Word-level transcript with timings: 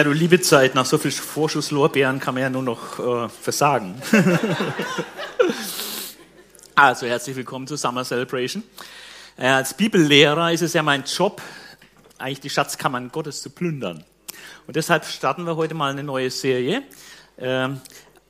Ja, 0.00 0.04
du 0.04 0.12
liebe 0.12 0.40
Zeit, 0.40 0.74
nach 0.74 0.86
so 0.86 0.96
viel 0.96 1.10
Vorschusslorbeeren 1.10 2.20
kann 2.20 2.32
man 2.32 2.42
ja 2.42 2.48
nur 2.48 2.62
noch 2.62 2.98
äh, 2.98 3.28
versagen. 3.28 4.00
also, 6.74 7.06
herzlich 7.06 7.36
willkommen 7.36 7.66
zur 7.66 7.76
Summer 7.76 8.02
Celebration. 8.02 8.62
Äh, 9.36 9.48
als 9.48 9.74
Bibellehrer 9.74 10.52
ist 10.52 10.62
es 10.62 10.72
ja 10.72 10.82
mein 10.82 11.04
Job, 11.04 11.42
eigentlich 12.16 12.40
die 12.40 12.48
Schatzkammern 12.48 13.12
Gottes 13.12 13.42
zu 13.42 13.50
plündern. 13.50 14.02
Und 14.66 14.76
deshalb 14.76 15.04
starten 15.04 15.44
wir 15.44 15.56
heute 15.56 15.74
mal 15.74 15.90
eine 15.90 16.02
neue 16.02 16.30
Serie. 16.30 16.82
Äh, 17.36 17.68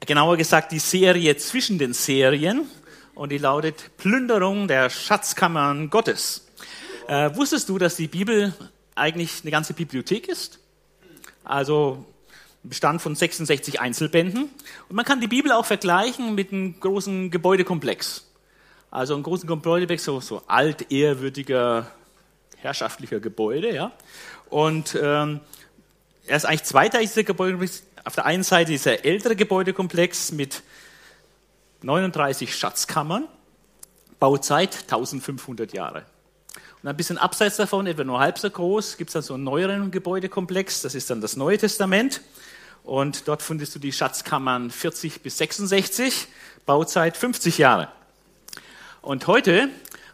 genauer 0.04 0.38
gesagt, 0.38 0.72
die 0.72 0.80
Serie 0.80 1.36
zwischen 1.36 1.78
den 1.78 1.92
Serien. 1.92 2.68
Und 3.14 3.30
die 3.30 3.38
lautet 3.38 3.96
Plünderung 3.96 4.66
der 4.66 4.90
Schatzkammern 4.90 5.88
Gottes. 5.88 6.48
Äh, 7.06 7.32
wusstest 7.36 7.68
du, 7.68 7.78
dass 7.78 7.94
die 7.94 8.08
Bibel 8.08 8.54
eigentlich 8.96 9.42
eine 9.42 9.52
ganze 9.52 9.72
Bibliothek 9.72 10.26
ist? 10.26 10.58
Also 11.50 12.06
Bestand 12.62 13.02
von 13.02 13.16
66 13.16 13.80
Einzelbänden. 13.80 14.50
Und 14.88 14.96
man 14.96 15.04
kann 15.04 15.20
die 15.20 15.26
Bibel 15.26 15.50
auch 15.50 15.66
vergleichen 15.66 16.36
mit 16.36 16.52
einem 16.52 16.78
großen 16.78 17.32
Gebäudekomplex. 17.32 18.24
Also 18.92 19.16
ein 19.16 19.24
großen 19.24 19.48
Gebäudekomplex, 19.48 20.04
so, 20.04 20.20
so 20.20 20.42
alt, 20.46 20.92
ehrwürdiger, 20.92 21.90
herrschaftlicher 22.56 23.18
Gebäude. 23.18 23.74
Ja? 23.74 23.90
Und 24.48 24.96
ähm, 25.00 25.40
er 26.26 26.36
ist 26.36 26.44
eigentlich 26.44 26.62
zweiteilig, 26.62 27.08
dieser 27.08 27.24
Gebäudekomplex. 27.24 27.82
Auf 28.04 28.14
der 28.14 28.26
einen 28.26 28.44
Seite 28.44 28.70
dieser 28.70 29.04
ältere 29.04 29.34
Gebäudekomplex 29.34 30.30
mit 30.30 30.62
39 31.82 32.54
Schatzkammern, 32.54 33.26
Bauzeit 34.20 34.82
1500 34.82 35.72
Jahre. 35.72 36.06
Und 36.82 36.88
ein 36.88 36.96
bisschen 36.96 37.18
abseits 37.18 37.56
davon, 37.56 37.86
etwa 37.86 38.04
nur 38.04 38.20
halb 38.20 38.38
so 38.38 38.48
groß, 38.48 38.96
gibt 38.96 39.10
es 39.10 39.12
dann 39.12 39.22
so 39.22 39.34
einen 39.34 39.44
neueren 39.44 39.90
Gebäudekomplex, 39.90 40.80
das 40.80 40.94
ist 40.94 41.10
dann 41.10 41.20
das 41.20 41.36
Neue 41.36 41.58
Testament. 41.58 42.22
Und 42.84 43.28
dort 43.28 43.42
findest 43.42 43.74
du 43.74 43.78
die 43.78 43.92
Schatzkammern 43.92 44.70
40 44.70 45.22
bis 45.22 45.36
66, 45.38 46.28
Bauzeit 46.64 47.18
50 47.18 47.58
Jahre. 47.58 47.88
Und 49.02 49.26
heute 49.26 49.68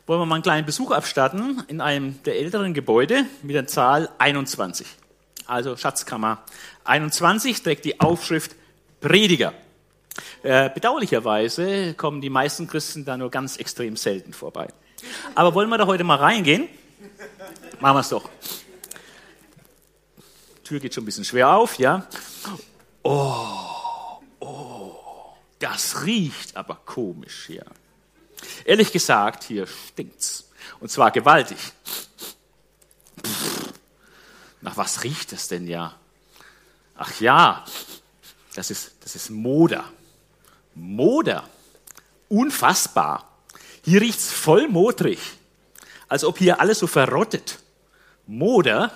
wollen 0.07 0.21
wir 0.21 0.27
mal 0.27 0.37
einen 0.37 0.43
kleinen 0.43 0.67
Besuch 0.67 0.91
abstatten 0.91 1.63
in 1.69 1.81
einem 1.81 2.21
der 2.25 2.37
älteren 2.37 2.75
Gebäude 2.75 3.25
mit 3.43 3.55
der 3.55 3.69
Zahl 3.69 4.09
21. 4.19 4.89
Also 5.47 5.77
Schatzkammer 5.77 6.43
21 6.85 7.63
trägt 7.63 7.85
die 7.85 8.01
Aufschrift 8.01 8.57
Prediger. 9.01 9.53
Äh, 10.43 10.71
bedauerlicherweise 10.71 11.95
kommen 11.95 12.21
die 12.21 12.31
meisten 12.31 12.67
Christen 12.67 13.05
da 13.05 13.17
nur 13.17 13.31
ganz 13.31 13.57
extrem 13.57 13.97
selten 13.97 14.33
vorbei. 14.33 14.69
Aber 15.35 15.55
wollen 15.55 15.69
wir 15.69 15.79
da 15.79 15.87
heute 15.87 16.05
mal 16.05 16.17
reingehen? 16.17 16.69
Machen 17.81 17.97
wir 17.97 18.01
es 18.01 18.09
doch. 18.09 18.29
Tür 20.65 20.81
geht 20.81 20.95
schon 20.95 21.05
ein 21.05 21.07
bisschen 21.07 21.25
schwer 21.25 21.51
auf, 21.51 21.79
ja. 21.79 22.07
Oh, 23.03 24.21
oh, 24.41 24.97
das 25.61 26.05
riecht 26.05 26.57
aber 26.57 26.81
komisch 26.85 27.45
hier. 27.47 27.65
Ehrlich 28.65 28.91
gesagt, 28.91 29.45
hier 29.45 29.67
stinkt's. 29.67 30.51
Und 30.81 30.91
zwar 30.91 31.13
gewaltig. 31.13 31.59
Pff, 33.25 33.73
nach 34.61 34.77
was 34.77 35.05
riecht 35.05 35.33
es 35.33 35.47
denn 35.47 35.69
ja? 35.69 35.95
Ach 36.97 37.21
ja, 37.21 37.65
das 38.55 38.71
ist, 38.71 38.93
das 39.01 39.15
ist 39.15 39.31
Moder. 39.31 39.85
Moder. 40.75 41.49
Unfassbar. 42.29 43.36
Hier 43.87 44.01
riecht's 44.01 44.33
voll 44.33 44.67
modrig, 44.67 45.21
als 46.09 46.25
ob 46.25 46.39
hier 46.39 46.61
alles 46.61 46.81
so 46.81 46.89
verrottet. 46.89 47.61
Moder, 48.27 48.91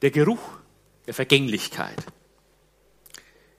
der 0.00 0.12
Geruch 0.12 0.38
der 1.08 1.14
Vergänglichkeit. 1.14 1.98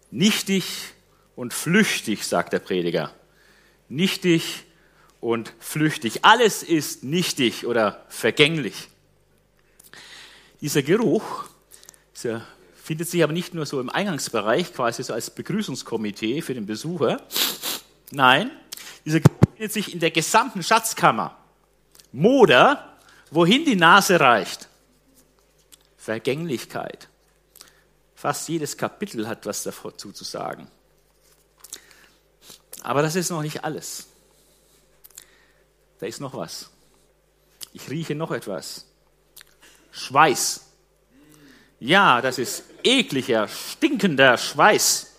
Nichtig 0.09 0.94
und 1.36 1.53
flüchtig, 1.53 2.25
sagt 2.25 2.53
der 2.53 2.59
Prediger. 2.59 3.14
Nichtig 3.90 4.64
und 5.19 5.53
flüchtig. 5.59 6.24
Alles 6.24 6.63
ist 6.63 7.03
nichtig 7.03 7.66
oder 7.66 8.06
vergänglich. 8.08 8.88
Dieser 10.62 10.81
Geruch 10.81 11.44
dieser 12.16 12.48
findet 12.81 13.09
sich 13.09 13.22
aber 13.22 13.34
nicht 13.34 13.53
nur 13.53 13.66
so 13.66 13.81
im 13.81 13.90
Eingangsbereich, 13.90 14.74
quasi 14.74 15.03
so 15.03 15.12
als 15.12 15.30
Begrüßungskomitee 15.30 16.42
für 16.42 16.53
den 16.53 16.66
Besucher. 16.66 17.22
Nein, 18.12 18.50
dieser 19.06 19.19
Geruch 19.19 19.39
findet 19.56 19.73
sich 19.73 19.94
in 19.94 20.00
der 20.00 20.12
gesamten 20.12 20.63
Schatzkammer. 20.63 21.38
Moder, 22.12 22.97
wohin 23.29 23.66
die 23.66 23.75
Nase 23.75 24.19
reicht. 24.19 24.67
Vergänglichkeit. 25.97 27.07
Fast 28.16 28.50
jedes 28.50 28.78
Kapitel 28.78 29.28
hat 29.28 29.45
was 29.45 29.63
dazu 29.63 30.12
zu 30.12 30.23
sagen. 30.23 30.67
Aber 32.84 33.01
das 33.01 33.16
ist 33.16 33.29
noch 33.29 33.41
nicht 33.41 33.63
alles. 33.63 34.07
Da 36.00 36.07
ist 36.07 36.19
noch 36.19 36.33
was. 36.33 36.69
Ich 37.73 37.89
rieche 37.89 38.16
noch 38.16 38.31
etwas. 38.31 38.85
Schweiß. 39.91 40.62
Ja, 41.79 42.22
das 42.22 42.38
ist 42.38 42.63
ekliger, 42.83 43.47
stinkender 43.47 44.38
Schweiß. 44.38 45.10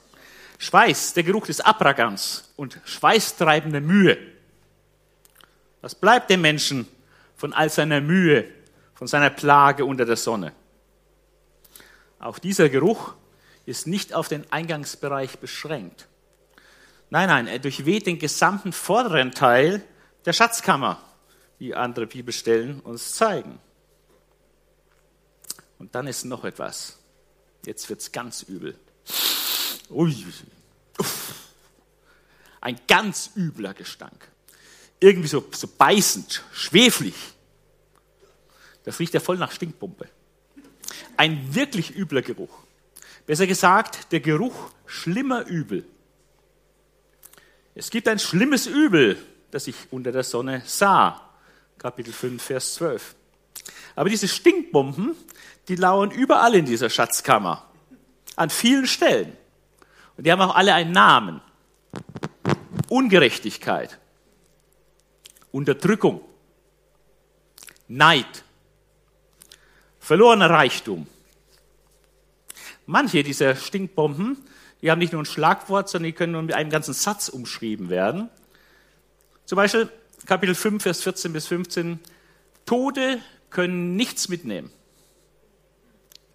Schweiß, 0.62 1.14
der 1.14 1.24
Geruch 1.24 1.48
des 1.48 1.60
Abragans 1.60 2.52
und 2.54 2.78
schweißtreibende 2.84 3.80
Mühe. 3.80 4.16
Was 5.80 5.96
bleibt 5.96 6.30
dem 6.30 6.40
Menschen 6.40 6.86
von 7.34 7.52
all 7.52 7.68
seiner 7.68 8.00
Mühe, 8.00 8.48
von 8.94 9.08
seiner 9.08 9.30
Plage 9.30 9.84
unter 9.84 10.04
der 10.04 10.14
Sonne? 10.14 10.52
Auch 12.20 12.38
dieser 12.38 12.68
Geruch 12.68 13.14
ist 13.66 13.88
nicht 13.88 14.14
auf 14.14 14.28
den 14.28 14.44
Eingangsbereich 14.52 15.40
beschränkt. 15.40 16.06
Nein, 17.10 17.28
nein, 17.28 17.48
er 17.48 17.58
durchweht 17.58 18.06
den 18.06 18.20
gesamten 18.20 18.72
vorderen 18.72 19.32
Teil 19.32 19.82
der 20.26 20.32
Schatzkammer, 20.32 21.02
wie 21.58 21.74
andere 21.74 22.06
Bibelstellen 22.06 22.78
uns 22.78 23.16
zeigen. 23.16 23.58
Und 25.80 25.96
dann 25.96 26.06
ist 26.06 26.24
noch 26.24 26.44
etwas. 26.44 27.00
Jetzt 27.66 27.90
wird 27.90 28.00
es 28.00 28.12
ganz 28.12 28.44
übel. 28.44 28.78
Ui. 29.92 30.14
Ein 32.60 32.80
ganz 32.86 33.30
übler 33.36 33.74
Gestank 33.74 34.32
irgendwie 35.02 35.28
so, 35.28 35.44
so 35.50 35.66
beißend, 35.66 36.42
schweflig. 36.52 37.14
Das 38.84 38.98
riecht 38.98 39.14
ja 39.14 39.20
voll 39.20 39.36
nach 39.36 39.50
Stinkpumpe. 39.50 40.08
Ein 41.16 41.54
wirklich 41.54 41.94
übler 41.94 42.22
Geruch. 42.22 42.56
Besser 43.26 43.46
gesagt, 43.46 44.12
der 44.12 44.20
Geruch 44.20 44.70
schlimmer 44.86 45.46
Übel. 45.46 45.84
Es 47.74 47.90
gibt 47.90 48.08
ein 48.08 48.18
schlimmes 48.18 48.66
Übel, 48.66 49.18
das 49.50 49.66
ich 49.66 49.76
unter 49.90 50.12
der 50.12 50.24
Sonne 50.24 50.62
sah. 50.64 51.28
Kapitel 51.78 52.12
5, 52.12 52.42
Vers 52.42 52.74
12. 52.74 53.14
Aber 53.96 54.08
diese 54.08 54.28
Stinkbomben, 54.28 55.16
die 55.68 55.76
lauern 55.76 56.10
überall 56.10 56.54
in 56.54 56.64
dieser 56.64 56.90
Schatzkammer. 56.90 57.68
An 58.36 58.50
vielen 58.50 58.86
Stellen. 58.86 59.36
Und 60.22 60.26
die 60.26 60.30
haben 60.30 60.40
auch 60.40 60.54
alle 60.54 60.72
einen 60.72 60.92
Namen. 60.92 61.40
Ungerechtigkeit. 62.88 63.98
Unterdrückung, 65.50 66.20
Neid, 67.88 68.44
verlorener 69.98 70.48
Reichtum. 70.48 71.08
Manche 72.86 73.24
dieser 73.24 73.56
Stinkbomben, 73.56 74.36
die 74.80 74.92
haben 74.92 75.00
nicht 75.00 75.12
nur 75.12 75.22
ein 75.22 75.26
Schlagwort, 75.26 75.88
sondern 75.88 76.12
die 76.12 76.12
können 76.12 76.34
nur 76.34 76.42
mit 76.42 76.54
einem 76.54 76.70
ganzen 76.70 76.94
Satz 76.94 77.28
umschrieben 77.28 77.90
werden. 77.90 78.30
Zum 79.44 79.56
Beispiel 79.56 79.88
Kapitel 80.26 80.54
5, 80.54 80.84
Vers 80.84 81.02
14 81.02 81.32
bis 81.32 81.48
15. 81.48 81.98
Tode 82.64 83.18
können 83.50 83.96
nichts 83.96 84.28
mitnehmen. 84.28 84.70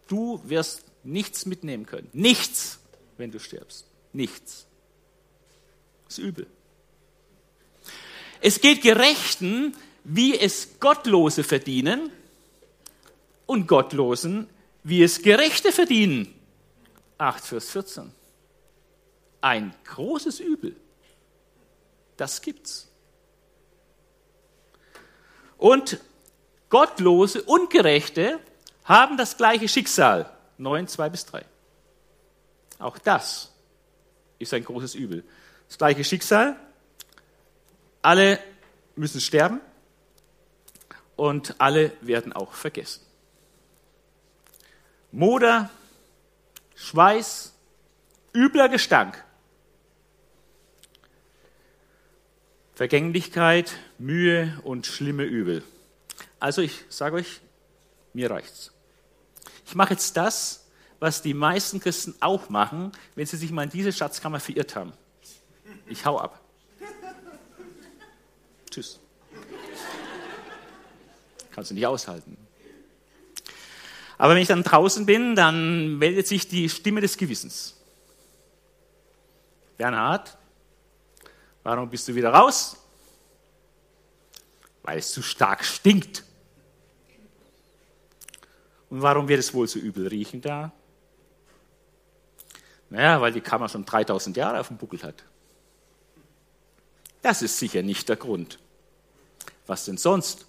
Du 0.07 0.41
wirst 0.44 0.83
nichts 1.06 1.45
mitnehmen 1.45 1.85
können. 1.85 2.09
Nichts, 2.11 2.79
wenn 3.17 3.31
du 3.31 3.39
stirbst. 3.39 3.85
Nichts. 4.13 4.67
Das 6.05 6.17
ist 6.17 6.23
übel. 6.23 6.47
Es 8.39 8.61
geht 8.61 8.81
Gerechten, 8.81 9.75
wie 10.03 10.39
es 10.39 10.79
Gottlose 10.79 11.43
verdienen 11.43 12.11
und 13.45 13.67
Gottlosen, 13.67 14.49
wie 14.83 15.03
es 15.03 15.21
Gerechte 15.21 15.71
verdienen. 15.71 16.33
8 17.17 17.43
Vers 17.43 17.69
14. 17.71 18.11
Ein 19.41 19.73
großes 19.85 20.39
Übel. 20.39 20.75
Das 22.15 22.41
gibt's. 22.41 22.87
Und 25.57 25.99
Gottlose 26.69 27.43
und 27.43 27.69
Gerechte 27.69 28.39
haben 28.83 29.17
das 29.17 29.37
gleiche 29.37 29.67
Schicksal. 29.67 30.31
9, 30.57 30.87
2 30.87 31.09
bis 31.09 31.25
3. 31.25 31.45
Auch 32.79 32.97
das 32.97 33.51
ist 34.39 34.53
ein 34.53 34.63
großes 34.63 34.95
Übel. 34.95 35.24
Das 35.68 35.77
gleiche 35.77 36.03
Schicksal, 36.03 36.56
alle 38.01 38.39
müssen 38.95 39.19
sterben 39.19 39.59
und 41.15 41.59
alle 41.59 41.91
werden 42.01 42.33
auch 42.33 42.53
vergessen. 42.53 43.01
Moder, 45.12 45.69
Schweiß, 46.75 47.53
übler 48.35 48.69
Gestank, 48.69 49.23
Vergänglichkeit, 52.75 53.73
Mühe 53.97 54.59
und 54.63 54.85
schlimme 54.85 55.23
Übel. 55.23 55.63
Also 56.39 56.62
ich 56.62 56.85
sage 56.89 57.15
euch, 57.15 57.41
mir 58.13 58.30
reicht's. 58.30 58.71
Ich 59.65 59.73
mache 59.73 59.94
jetzt 59.94 60.15
das, 60.15 60.66
was 60.99 61.21
die 61.21 61.33
meisten 61.33 61.79
Christen 61.79 62.15
auch 62.19 62.49
machen, 62.49 62.91
wenn 63.15 63.25
sie 63.25 63.38
sich 63.38 63.51
mal 63.51 63.63
in 63.63 63.69
diese 63.69 63.91
Schatzkammer 63.91 64.39
verirrt 64.39 64.75
haben. 64.75 64.94
Ich 65.88 66.05
hau 66.05 66.19
ab. 66.19 66.41
Tschüss. 68.69 68.99
Kannst 71.51 71.71
du 71.71 71.75
nicht 71.75 71.88
aushalten. 71.88 72.38
Aber 74.17 74.33
wenn 74.33 74.41
ich 74.41 74.47
dann 74.47 74.63
draußen 74.63 75.05
bin, 75.05 75.35
dann 75.35 75.97
meldet 75.97 76.27
sich 76.27 76.47
die 76.47 76.69
Stimme 76.69 77.01
des 77.01 77.17
Gewissens. 77.17 77.75
Bernhard, 79.77 80.38
warum 81.63 81.89
bist 81.89 82.07
du 82.07 82.15
wieder 82.15 82.31
raus? 82.31 82.77
Weil 84.81 84.97
es 84.97 85.11
zu 85.11 85.21
stark 85.21 85.63
stinkt. 85.63 86.23
Und 88.89 89.01
warum 89.01 89.27
wird 89.27 89.39
es 89.39 89.53
wohl 89.53 89.67
so 89.67 89.77
übel 89.77 90.07
riechen 90.07 90.41
da? 90.41 90.71
Naja, 92.89 93.21
weil 93.21 93.33
die 93.33 93.41
Kammer 93.41 93.69
schon 93.69 93.85
3000 93.85 94.37
Jahre 94.37 94.59
auf 94.59 94.69
dem 94.69 94.77
Buckel 94.77 95.01
hat. 95.03 95.23
Das 97.21 97.41
ist 97.41 97.57
sicher 97.59 97.81
nicht 97.81 98.07
der 98.09 98.15
Grund. 98.15 98.59
Was 99.65 99.85
denn 99.85 99.97
sonst? 99.97 100.45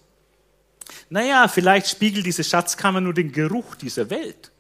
Naja, 1.10 1.48
vielleicht 1.48 1.88
spiegelt 1.88 2.26
diese 2.26 2.44
Schatzkammer 2.44 3.00
nur 3.00 3.14
den 3.14 3.32
Geruch 3.32 3.74
dieser 3.74 4.10
Welt. 4.10 4.52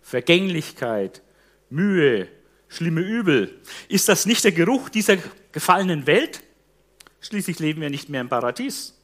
Vergänglichkeit, 0.00 1.22
Mühe, 1.70 2.28
schlimme 2.68 3.00
Übel. 3.00 3.60
Ist 3.88 4.08
das 4.08 4.26
nicht 4.26 4.44
der 4.44 4.52
Geruch 4.52 4.88
dieser 4.88 5.16
gefallenen 5.52 6.06
Welt? 6.06 6.42
Schließlich 7.20 7.60
leben 7.60 7.80
wir 7.80 7.90
nicht 7.90 8.08
mehr 8.08 8.20
im 8.20 8.28
Paradies. 8.28 8.94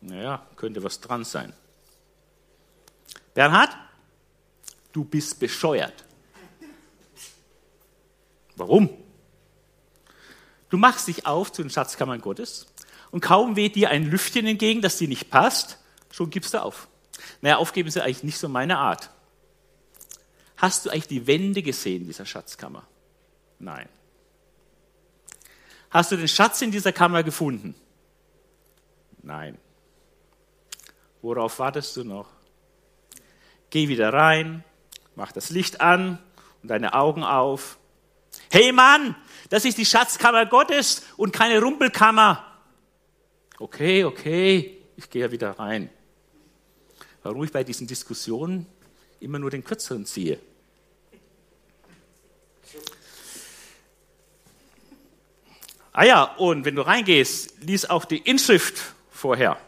Naja, 0.00 0.46
könnte 0.56 0.82
was 0.82 1.00
dran 1.00 1.24
sein. 1.24 1.52
Bernhard, 3.34 3.76
du 4.92 5.04
bist 5.04 5.40
bescheuert. 5.40 6.04
Warum? 8.60 8.90
Du 10.68 10.76
machst 10.76 11.08
dich 11.08 11.24
auf 11.24 11.50
zu 11.50 11.62
den 11.62 11.70
Schatzkammern 11.70 12.20
Gottes 12.20 12.66
und 13.10 13.22
kaum 13.22 13.56
weht 13.56 13.74
dir 13.74 13.88
ein 13.88 14.04
Lüftchen 14.04 14.46
entgegen, 14.46 14.82
das 14.82 14.98
dir 14.98 15.08
nicht 15.08 15.30
passt, 15.30 15.78
schon 16.10 16.28
gibst 16.28 16.52
du 16.52 16.62
auf. 16.62 16.86
Naja, 17.40 17.56
aufgeben 17.56 17.88
ist 17.88 17.94
ja 17.94 18.02
eigentlich 18.02 18.22
nicht 18.22 18.36
so 18.36 18.50
meine 18.50 18.76
Art. 18.76 19.08
Hast 20.58 20.84
du 20.84 20.90
eigentlich 20.90 21.08
die 21.08 21.26
Wände 21.26 21.62
gesehen 21.62 22.04
dieser 22.04 22.26
Schatzkammer? 22.26 22.86
Nein. 23.58 23.88
Hast 25.88 26.12
du 26.12 26.16
den 26.18 26.28
Schatz 26.28 26.60
in 26.60 26.70
dieser 26.70 26.92
Kammer 26.92 27.22
gefunden? 27.22 27.74
Nein. 29.22 29.56
Worauf 31.22 31.58
wartest 31.58 31.96
du 31.96 32.04
noch? 32.04 32.28
Geh 33.70 33.88
wieder 33.88 34.12
rein, 34.12 34.64
mach 35.16 35.32
das 35.32 35.48
Licht 35.48 35.80
an 35.80 36.18
und 36.62 36.68
deine 36.70 36.92
Augen 36.92 37.24
auf. 37.24 37.79
Hey 38.52 38.72
Mann, 38.72 39.14
das 39.48 39.64
ist 39.64 39.78
die 39.78 39.86
Schatzkammer 39.86 40.44
Gottes 40.44 41.04
und 41.16 41.32
keine 41.32 41.60
Rumpelkammer. 41.60 42.44
Okay, 43.60 44.04
okay, 44.04 44.82
ich 44.96 45.08
gehe 45.08 45.22
ja 45.22 45.30
wieder 45.30 45.52
rein. 45.52 45.88
Warum 47.22 47.44
ich 47.44 47.52
bei 47.52 47.62
diesen 47.62 47.86
Diskussionen 47.86 48.66
immer 49.20 49.38
nur 49.38 49.50
den 49.50 49.62
kürzeren 49.62 50.04
ziehe. 50.04 50.40
Ah 55.92 56.04
ja, 56.04 56.24
und 56.36 56.64
wenn 56.64 56.74
du 56.74 56.82
reingehst, 56.82 57.62
lies 57.62 57.84
auch 57.84 58.04
die 58.04 58.18
Inschrift 58.18 58.94
vorher. 59.10 59.58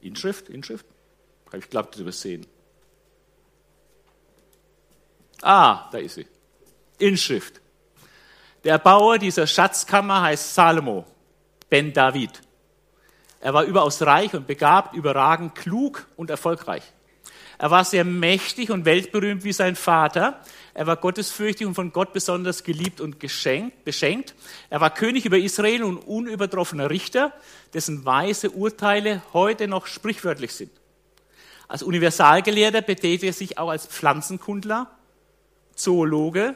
Inschrift, 0.00 0.48
Inschrift? 0.48 0.86
Ich 1.56 1.70
glaubt, 1.70 1.96
übersehen. 1.96 2.46
Ah, 5.40 5.88
da 5.92 5.98
ist 5.98 6.14
sie. 6.14 6.26
Inschrift. 6.98 7.60
Der 8.64 8.78
Bauer 8.78 9.18
dieser 9.18 9.46
Schatzkammer 9.46 10.22
heißt 10.22 10.54
Salomo, 10.54 11.04
Ben 11.68 11.92
David. 11.92 12.40
Er 13.40 13.52
war 13.52 13.64
überaus 13.64 14.00
reich 14.02 14.32
und 14.34 14.46
begabt, 14.46 14.94
überragend 14.94 15.54
klug 15.54 16.06
und 16.16 16.30
erfolgreich. 16.30 16.82
Er 17.58 17.70
war 17.70 17.84
sehr 17.84 18.04
mächtig 18.04 18.70
und 18.70 18.84
weltberühmt 18.84 19.44
wie 19.44 19.52
sein 19.52 19.76
Vater. 19.76 20.40
Er 20.72 20.86
war 20.86 20.96
gottesfürchtig 20.96 21.66
und 21.66 21.74
von 21.74 21.92
Gott 21.92 22.12
besonders 22.12 22.64
geliebt 22.64 23.00
und 23.00 23.20
geschenkt, 23.20 23.84
beschenkt. 23.84 24.34
Er 24.70 24.80
war 24.80 24.92
König 24.92 25.24
über 25.24 25.38
Israel 25.38 25.84
und 25.84 25.98
unübertroffener 25.98 26.90
Richter, 26.90 27.32
dessen 27.72 28.04
weise 28.04 28.50
Urteile 28.50 29.22
heute 29.32 29.68
noch 29.68 29.86
sprichwörtlich 29.86 30.52
sind. 30.52 30.72
Als 31.68 31.82
Universalgelehrter 31.82 32.82
betätigte 32.82 33.26
er 33.26 33.32
sich 33.32 33.58
auch 33.58 33.70
als 33.70 33.86
Pflanzenkundler, 33.86 34.90
Zoologe. 35.74 36.54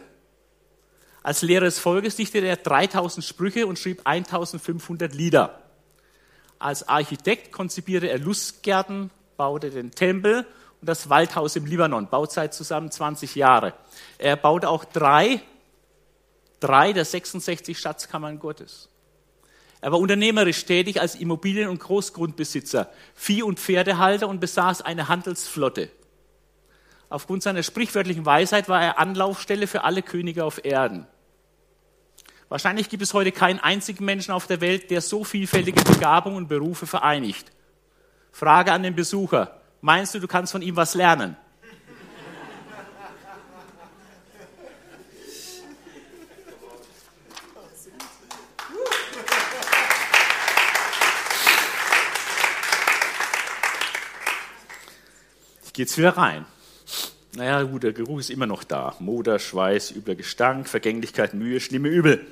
Als 1.23 1.43
Lehrer 1.43 1.65
des 1.65 1.79
Volkes 1.79 2.17
dichtete 2.17 2.47
er 2.47 2.56
3000 2.56 3.25
Sprüche 3.25 3.67
und 3.67 3.79
schrieb 3.79 4.03
1500 4.05 5.15
Lieder. 5.15 5.62
Als 6.59 6.88
Architekt 6.88 7.53
konzipierte 7.53 8.09
er 8.09 8.19
Lustgärten, 8.19 9.11
baute 9.37 9.70
den 9.70 9.91
Tempel 9.91 10.47
und 10.81 10.88
das 10.88 11.09
Waldhaus 11.09 11.56
im 11.56 11.67
Libanon. 11.67 12.09
Bauzeit 12.09 12.55
zusammen 12.55 12.91
20 12.91 13.35
Jahre. 13.35 13.75
Er 14.19 14.37
baute 14.37 14.69
auch 14.69 14.85
drei, 14.85 15.41
drei 16.61 16.93
der 16.93 17.05
66 17.05 17.79
Schatzkammern 17.79 18.38
Gottes. 18.38 18.88
Er 19.81 19.93
war 19.93 20.00
unternehmerisch 20.00 20.64
tätig 20.64 21.00
als 21.00 21.14
Immobilien- 21.14 21.69
und 21.69 21.79
Großgrundbesitzer, 21.79 22.91
Vieh- 23.14 23.45
und 23.45 23.61
Pferdehalter 23.61 24.28
und 24.28 24.40
besaß 24.40 24.83
eine 24.83 25.09
Handelsflotte. 25.09 25.90
Aufgrund 27.11 27.43
seiner 27.43 27.62
sprichwörtlichen 27.62 28.27
Weisheit 28.27 28.69
war 28.69 28.83
er 28.83 28.99
Anlaufstelle 28.99 29.67
für 29.67 29.85
alle 29.85 30.03
Könige 30.03 30.45
auf 30.45 30.65
Erden. 30.65 31.07
Wahrscheinlich 32.50 32.88
gibt 32.88 33.03
es 33.03 33.15
heute 33.15 33.33
keinen 33.33 33.61
einzigen 33.61 34.05
Menschen 34.05 34.33
auf 34.33 34.47
der 34.47 34.61
Welt, 34.61 34.91
der 34.91 35.00
so 35.00 35.25
vielfältige 35.25 35.83
Begabungen 35.85 36.37
und 36.37 36.49
Berufe 36.49 36.87
vereinigt. 36.87 37.53
Frage 38.33 38.73
an 38.73 38.83
den 38.83 38.95
Besucher. 38.95 39.61
Meinst 39.81 40.15
du, 40.15 40.19
du 40.19 40.29
kannst 40.29 40.53
von 40.53 40.62
ihm 40.62 40.77
was 40.77 40.95
lernen? 40.95 41.37
Ich 55.65 55.73
gehe 55.73 55.85
jetzt 55.85 55.97
wieder 55.97 56.17
rein. 56.17 56.45
Naja, 57.35 57.62
gut, 57.62 57.82
der 57.82 57.92
Geruch 57.92 58.20
ist 58.20 58.30
immer 58.30 58.47
noch 58.47 58.64
da. 58.64 58.97
Moder, 59.00 59.38
Schweiß, 59.38 59.92
übler 59.92 60.14
Gestank, 60.14 60.68
Vergänglichkeit, 60.68 61.35
Mühe, 61.35 61.61
schlimme 61.61 61.88
Übel. 61.88 62.26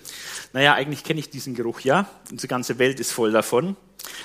Naja, 0.52 0.74
eigentlich 0.74 1.04
kenne 1.04 1.20
ich 1.20 1.28
diesen 1.28 1.54
Geruch 1.54 1.80
ja. 1.80 2.08
Unsere 2.30 2.48
ganze 2.48 2.78
Welt 2.78 2.98
ist 2.98 3.12
voll 3.12 3.30
davon. 3.30 3.76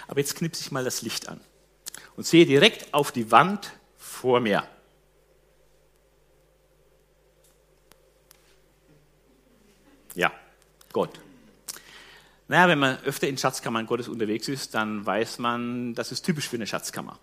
Aber 0.08 0.20
jetzt 0.20 0.36
knipse 0.36 0.62
ich 0.62 0.72
mal 0.72 0.84
das 0.84 1.02
Licht 1.02 1.28
an 1.28 1.42
und 2.16 2.26
sehe 2.26 2.46
direkt 2.46 2.94
auf 2.94 3.12
die 3.12 3.32
Wand 3.32 3.74
vor 3.98 4.40
mir. 4.40 4.64
Ja, 10.16 10.32
Gott. 10.94 11.20
Naja, 12.48 12.68
wenn 12.68 12.80
man 12.80 12.98
öfter 13.04 13.28
in 13.28 13.38
Schatzkammern 13.38 13.86
Gottes 13.86 14.10
unterwegs 14.10 14.48
ist, 14.48 14.74
dann 14.74 15.06
weiß 15.06 15.40
man, 15.40 15.96
das 15.96 16.12
ist 16.12 16.24
typisch 16.24 16.50
für 16.50 16.58
eine 16.58 16.68
Schatzkammer. 16.68 17.18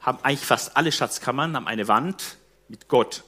Haben 0.00 0.18
eigentlich 0.22 0.46
fast 0.46 0.76
alle 0.76 0.92
Schatzkammern 0.92 1.56
haben 1.56 1.66
eine 1.66 1.88
Wand 1.88 2.36
mit 2.68 2.88
Gott. 2.88 3.24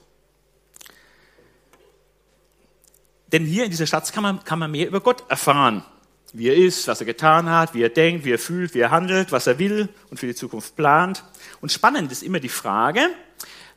Denn 3.33 3.45
hier 3.45 3.65
in 3.65 3.71
dieser 3.71 3.87
Schatzkammer 3.87 4.41
kann 4.45 4.59
man 4.59 4.71
mehr 4.71 4.89
über 4.89 5.01
Gott 5.01 5.25
erfahren 5.29 5.85
wie 6.33 6.49
er 6.49 6.57
ist, 6.57 6.87
was 6.89 7.01
er 7.01 7.07
getan 7.07 7.49
hat, 7.49 7.75
wie 7.75 7.83
er 7.83 7.89
denkt, 7.89 8.25
wie 8.25 8.33
er 8.33 8.39
fühlt, 8.39 8.75
wie 8.75 8.81
er 8.81 8.91
handelt, 8.91 9.33
was 9.33 9.47
er 9.47 9.59
will 9.59 9.89
und 10.11 10.19
für 10.19 10.27
die 10.27 10.35
Zukunft 10.35 10.77
plant. 10.77 11.25
Und 11.61 11.73
spannend 11.73 12.13
ist 12.13 12.23
immer 12.23 12.41
die 12.41 12.49
Frage, 12.49 13.09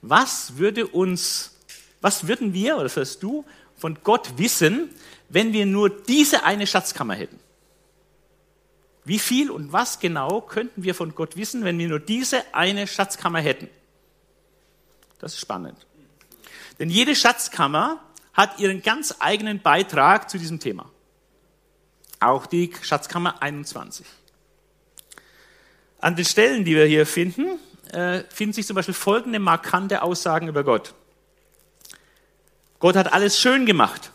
was 0.01 0.57
würde 0.57 0.87
uns, 0.87 1.57
was 2.01 2.27
würden 2.27 2.53
wir, 2.53 2.75
oder 2.75 2.85
was 2.85 2.95
wirst 2.95 3.23
du, 3.23 3.45
von 3.75 3.97
Gott 4.03 4.37
wissen, 4.37 4.89
wenn 5.29 5.53
wir 5.53 5.65
nur 5.65 5.89
diese 5.89 6.43
eine 6.43 6.67
Schatzkammer 6.67 7.15
hätten? 7.15 7.39
Wie 9.05 9.19
viel 9.19 9.51
und 9.51 9.73
was 9.73 9.99
genau 9.99 10.41
könnten 10.41 10.83
wir 10.83 10.95
von 10.95 11.13
Gott 11.15 11.35
wissen, 11.35 11.65
wenn 11.65 11.77
wir 11.77 11.89
nur 11.89 11.99
diese 11.99 12.53
eine 12.53 12.87
Schatzkammer 12.87 13.39
hätten? 13.39 13.67
Das 15.23 15.33
ist 15.33 15.39
spannend. 15.39 15.87
Denn 16.79 16.89
jede 16.89 17.15
Schatzkammer 17.15 18.03
hat 18.33 18.59
ihren 18.59 18.81
ganz 18.81 19.15
eigenen 19.19 19.61
Beitrag 19.61 20.29
zu 20.29 20.37
diesem 20.37 20.59
Thema 20.59 20.89
auch 22.23 22.45
die 22.45 22.71
Schatzkammer 22.81 23.41
21. 23.41 24.05
An 25.99 26.15
den 26.15 26.25
Stellen, 26.25 26.65
die 26.65 26.75
wir 26.75 26.85
hier 26.85 27.05
finden, 27.05 27.59
äh, 27.91 28.23
finden 28.29 28.53
sich 28.53 28.67
zum 28.67 28.75
Beispiel 28.75 28.93
folgende 28.93 29.39
markante 29.39 30.01
Aussagen 30.01 30.47
über 30.47 30.63
Gott. 30.63 30.93
Gott 32.79 32.95
hat 32.95 33.13
alles 33.13 33.39
schön 33.39 33.65
gemacht. 33.65 34.11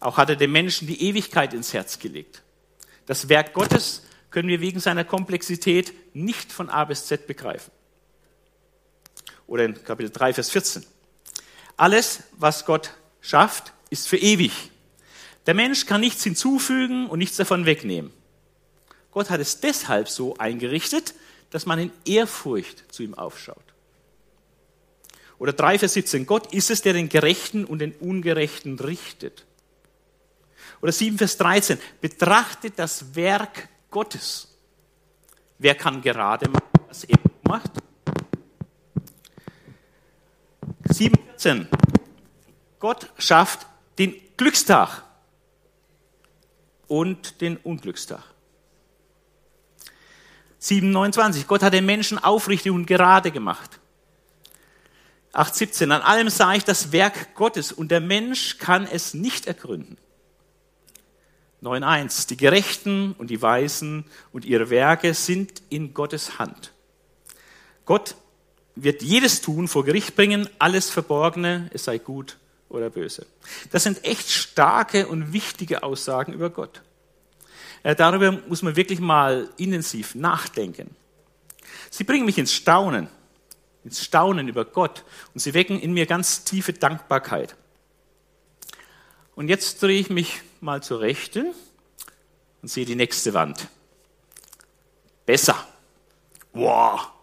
Auch 0.00 0.16
hat 0.16 0.30
er 0.30 0.36
dem 0.36 0.52
Menschen 0.52 0.86
die 0.86 1.02
Ewigkeit 1.02 1.54
ins 1.54 1.72
Herz 1.72 1.98
gelegt. 1.98 2.42
Das 3.06 3.28
Werk 3.28 3.52
Gottes 3.52 4.04
können 4.30 4.48
wir 4.48 4.60
wegen 4.60 4.80
seiner 4.80 5.04
Komplexität 5.04 5.92
nicht 6.14 6.52
von 6.52 6.68
A 6.68 6.84
bis 6.84 7.06
Z 7.06 7.26
begreifen. 7.26 7.72
Oder 9.48 9.64
in 9.64 9.82
Kapitel 9.82 10.10
3, 10.10 10.34
Vers 10.34 10.50
14. 10.50 10.86
Alles, 11.76 12.20
was 12.32 12.64
Gott 12.64 12.92
schafft, 13.20 13.72
ist 13.90 14.06
für 14.06 14.18
ewig. 14.18 14.70
Der 15.46 15.54
Mensch 15.54 15.86
kann 15.86 16.02
nichts 16.02 16.22
hinzufügen 16.22 17.08
und 17.08 17.18
nichts 17.18 17.38
davon 17.38 17.64
wegnehmen. 17.64 18.12
Gott 19.10 19.30
hat 19.30 19.40
es 19.40 19.60
deshalb 19.60 20.08
so 20.08 20.36
eingerichtet, 20.36 21.14
dass 21.50 21.64
man 21.64 21.78
in 21.78 21.92
Ehrfurcht 22.04 22.92
zu 22.92 23.02
ihm 23.02 23.14
aufschaut. 23.14 23.56
Oder 25.38 25.54
3, 25.54 25.78
Vers 25.78 25.94
17. 25.94 26.26
Gott 26.26 26.52
ist 26.52 26.70
es, 26.70 26.82
der 26.82 26.92
den 26.92 27.08
Gerechten 27.08 27.64
und 27.64 27.78
den 27.78 27.92
Ungerechten 27.92 28.78
richtet. 28.78 29.46
Oder 30.82 30.92
7, 30.92 31.16
Vers 31.16 31.38
13. 31.38 31.78
Betrachtet 32.02 32.74
das 32.76 33.14
Werk 33.14 33.68
Gottes. 33.90 34.48
Wer 35.58 35.74
kann 35.74 36.02
gerade 36.02 36.50
machen, 36.50 36.68
was 36.86 37.04
er 37.04 37.18
macht? 37.44 37.70
7, 40.90 41.14
14. 41.38 41.68
Gott 42.78 43.10
schafft 43.18 43.66
den 43.98 44.14
Glückstag 44.36 45.02
und 46.86 47.40
den 47.40 47.56
Unglückstag. 47.58 48.22
7,29. 50.60 51.46
Gott 51.46 51.62
hat 51.62 51.72
den 51.72 51.86
Menschen 51.86 52.18
aufrichtig 52.18 52.72
und 52.72 52.86
gerade 52.86 53.30
gemacht. 53.30 53.78
8,17. 55.32 55.84
An 55.84 56.02
allem 56.02 56.30
sah 56.30 56.54
ich 56.54 56.64
das 56.64 56.90
Werk 56.90 57.34
Gottes 57.34 57.70
und 57.70 57.90
der 57.90 58.00
Mensch 58.00 58.58
kann 58.58 58.86
es 58.86 59.14
nicht 59.14 59.46
ergründen. 59.46 59.98
9.1. 61.62 62.28
Die 62.28 62.36
Gerechten 62.36 63.14
und 63.18 63.30
die 63.30 63.42
Weisen 63.42 64.04
und 64.32 64.44
ihre 64.44 64.70
Werke 64.70 65.14
sind 65.14 65.62
in 65.68 65.92
Gottes 65.92 66.38
Hand. 66.38 66.72
Gott 67.84 68.16
wird 68.82 69.02
jedes 69.02 69.40
Tun 69.40 69.68
vor 69.68 69.84
Gericht 69.84 70.16
bringen, 70.16 70.48
alles 70.58 70.90
Verborgene, 70.90 71.70
es 71.72 71.84
sei 71.84 71.98
gut 71.98 72.36
oder 72.68 72.90
böse. 72.90 73.26
Das 73.70 73.82
sind 73.82 74.04
echt 74.04 74.30
starke 74.30 75.08
und 75.08 75.32
wichtige 75.32 75.82
Aussagen 75.82 76.32
über 76.32 76.50
Gott. 76.50 76.82
Äh, 77.82 77.94
darüber 77.94 78.32
muss 78.32 78.62
man 78.62 78.76
wirklich 78.76 79.00
mal 79.00 79.48
intensiv 79.56 80.14
nachdenken. 80.14 80.94
Sie 81.90 82.04
bringen 82.04 82.26
mich 82.26 82.38
ins 82.38 82.52
Staunen, 82.52 83.08
ins 83.84 84.04
Staunen 84.04 84.48
über 84.48 84.64
Gott 84.64 85.04
und 85.34 85.40
sie 85.40 85.54
wecken 85.54 85.80
in 85.80 85.92
mir 85.92 86.06
ganz 86.06 86.44
tiefe 86.44 86.72
Dankbarkeit. 86.72 87.56
Und 89.34 89.48
jetzt 89.48 89.82
drehe 89.82 90.00
ich 90.00 90.10
mich 90.10 90.42
mal 90.60 90.82
zur 90.82 91.00
Rechten 91.00 91.54
und 92.60 92.68
sehe 92.68 92.84
die 92.84 92.96
nächste 92.96 93.34
Wand. 93.34 93.68
Besser. 95.24 95.56
Wow. 96.52 97.17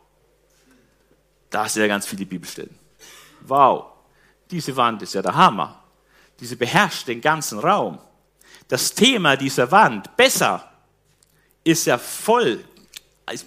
Da 1.55 1.69
sind 1.69 1.83
ja 1.83 1.87
ganz 1.87 2.05
viele 2.05 2.25
Bibelstellen. 2.25 2.77
Wow. 3.47 3.85
Diese 4.51 4.75
Wand 4.75 5.01
ist 5.03 5.13
ja 5.13 5.21
der 5.21 5.35
Hammer. 5.35 5.81
Diese 6.37 6.57
beherrscht 6.57 7.07
den 7.07 7.21
ganzen 7.21 7.59
Raum. 7.59 7.97
Das 8.67 8.93
Thema 8.93 9.37
dieser 9.37 9.71
Wand, 9.71 10.17
besser, 10.17 10.69
ist 11.63 11.85
ja 11.85 11.97
voll, 11.97 12.61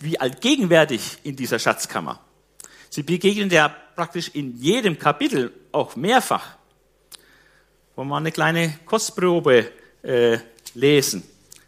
wie 0.00 0.18
allgegenwärtig 0.18 1.18
in 1.22 1.36
dieser 1.36 1.58
Schatzkammer. 1.58 2.18
Sie 2.88 3.02
begegnen 3.02 3.50
ja 3.50 3.68
praktisch 3.68 4.30
in 4.32 4.56
jedem 4.56 4.98
Kapitel 4.98 5.52
auch 5.70 5.94
mehrfach. 5.94 6.56
Wollen 7.94 8.08
wir 8.08 8.16
eine 8.16 8.32
kleine 8.32 8.78
Kostprobe 8.86 9.70
äh, 10.02 10.38
lesen 10.72 11.24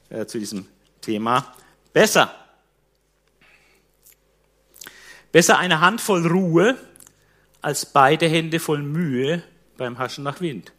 äh, 0.09 0.25
zu 0.25 0.39
diesem 0.39 0.67
Thema? 1.03 1.55
Besser. 1.93 2.40
Besser 5.33 5.59
eine 5.59 5.81
Handvoll 5.81 6.27
Ruhe 6.27 6.77
als 7.63 7.87
beide 7.87 8.27
Hände 8.27 8.59
voll 8.59 8.83
Mühe 8.83 9.43
beim 9.77 9.99
Haschen 9.99 10.25
nach 10.25 10.41
Wind. 10.41 10.73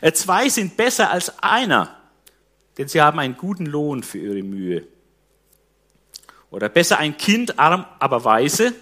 Äh, 0.00 0.12
zwei 0.12 0.48
sind 0.48 0.76
besser 0.76 1.10
als 1.10 1.42
einer, 1.42 1.96
denn 2.78 2.88
sie 2.88 3.00
haben 3.00 3.18
einen 3.18 3.36
guten 3.36 3.66
Lohn 3.66 4.02
für 4.02 4.18
ihre 4.18 4.42
Mühe. 4.42 4.86
Oder 6.50 6.68
besser 6.68 6.98
ein 6.98 7.16
Kind 7.16 7.58
arm, 7.58 7.86
aber 7.98 8.24
weise, 8.24 8.72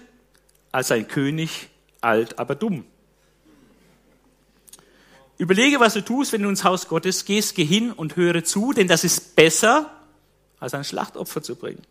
als 0.71 0.91
ein 0.91 1.07
König 1.07 1.69
alt, 2.01 2.39
aber 2.39 2.55
dumm. 2.55 2.85
Überlege, 5.37 5.79
was 5.79 5.93
du 5.93 6.01
tust, 6.01 6.33
wenn 6.33 6.43
du 6.43 6.49
ins 6.49 6.63
Haus 6.63 6.87
Gottes 6.87 7.25
gehst, 7.25 7.55
geh 7.55 7.63
hin 7.63 7.91
und 7.91 8.17
höre 8.17 8.43
zu, 8.43 8.73
denn 8.73 8.87
das 8.87 9.03
ist 9.03 9.35
besser, 9.35 9.89
als 10.59 10.73
ein 10.73 10.83
Schlachtopfer 10.83 11.41
zu 11.41 11.55
bringen. 11.55 11.81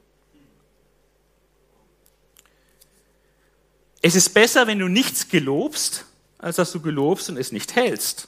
Es 4.08 4.14
ist 4.14 4.30
besser, 4.30 4.66
wenn 4.66 4.78
du 4.78 4.88
nichts 4.88 5.28
gelobst, 5.28 6.06
als 6.38 6.56
dass 6.56 6.72
du 6.72 6.80
gelobst 6.80 7.28
und 7.28 7.36
es 7.36 7.52
nicht 7.52 7.76
hältst. 7.76 8.26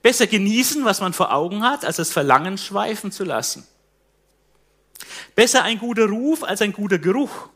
Besser 0.00 0.26
genießen, 0.26 0.86
was 0.86 1.02
man 1.02 1.12
vor 1.12 1.34
Augen 1.34 1.62
hat, 1.64 1.84
als 1.84 1.96
das 1.96 2.10
Verlangen 2.10 2.56
schweifen 2.56 3.12
zu 3.12 3.24
lassen. 3.24 3.66
Besser 5.34 5.64
ein 5.64 5.78
guter 5.78 6.06
Ruf 6.06 6.44
als 6.44 6.62
ein 6.62 6.72
guter 6.72 6.98
Geruch. 6.98 7.50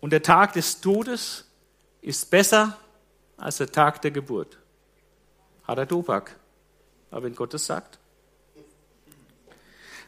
Und 0.00 0.10
der 0.10 0.24
Tag 0.24 0.54
des 0.54 0.80
Todes 0.80 1.44
ist 2.00 2.28
besser 2.28 2.76
als 3.36 3.58
der 3.58 3.70
Tag 3.70 4.02
der 4.02 4.10
Geburt. 4.10 4.58
Hat 5.62 5.78
er 5.78 5.86
Tobak. 5.86 6.34
Aber 7.12 7.22
wenn 7.22 7.36
Gott 7.36 7.54
es 7.54 7.66
sagt. 7.66 8.00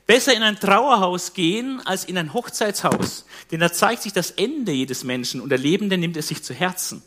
Besser 0.06 0.34
in 0.34 0.42
ein 0.42 0.60
Trauerhaus 0.60 1.32
gehen 1.32 1.80
als 1.86 2.04
in 2.04 2.18
ein 2.18 2.34
Hochzeitshaus, 2.34 3.24
denn 3.50 3.60
da 3.60 3.72
zeigt 3.72 4.02
sich 4.02 4.12
das 4.12 4.32
Ende 4.32 4.72
jedes 4.72 5.02
Menschen 5.02 5.40
und 5.40 5.48
der 5.48 5.58
Lebende 5.58 5.96
nimmt 5.96 6.16
es 6.16 6.28
sich 6.28 6.44
zu 6.44 6.52
Herzen. 6.52 7.02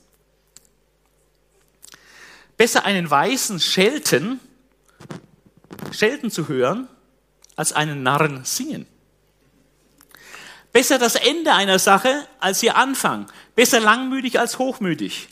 Besser 2.57 2.85
einen 2.85 3.07
Weißen 3.07 3.59
schelten, 3.59 4.39
schelten 5.91 6.31
zu 6.31 6.47
hören, 6.47 6.87
als 7.55 7.71
einen 7.71 8.01
Narren 8.01 8.45
singen. 8.45 8.87
Besser 10.73 10.97
das 10.97 11.15
Ende 11.15 11.53
einer 11.53 11.79
Sache 11.79 12.27
als 12.39 12.61
ihr 12.61 12.75
Anfang. 12.75 13.31
Besser 13.55 13.79
langmütig 13.79 14.39
als 14.39 14.59
hochmütig. 14.59 15.27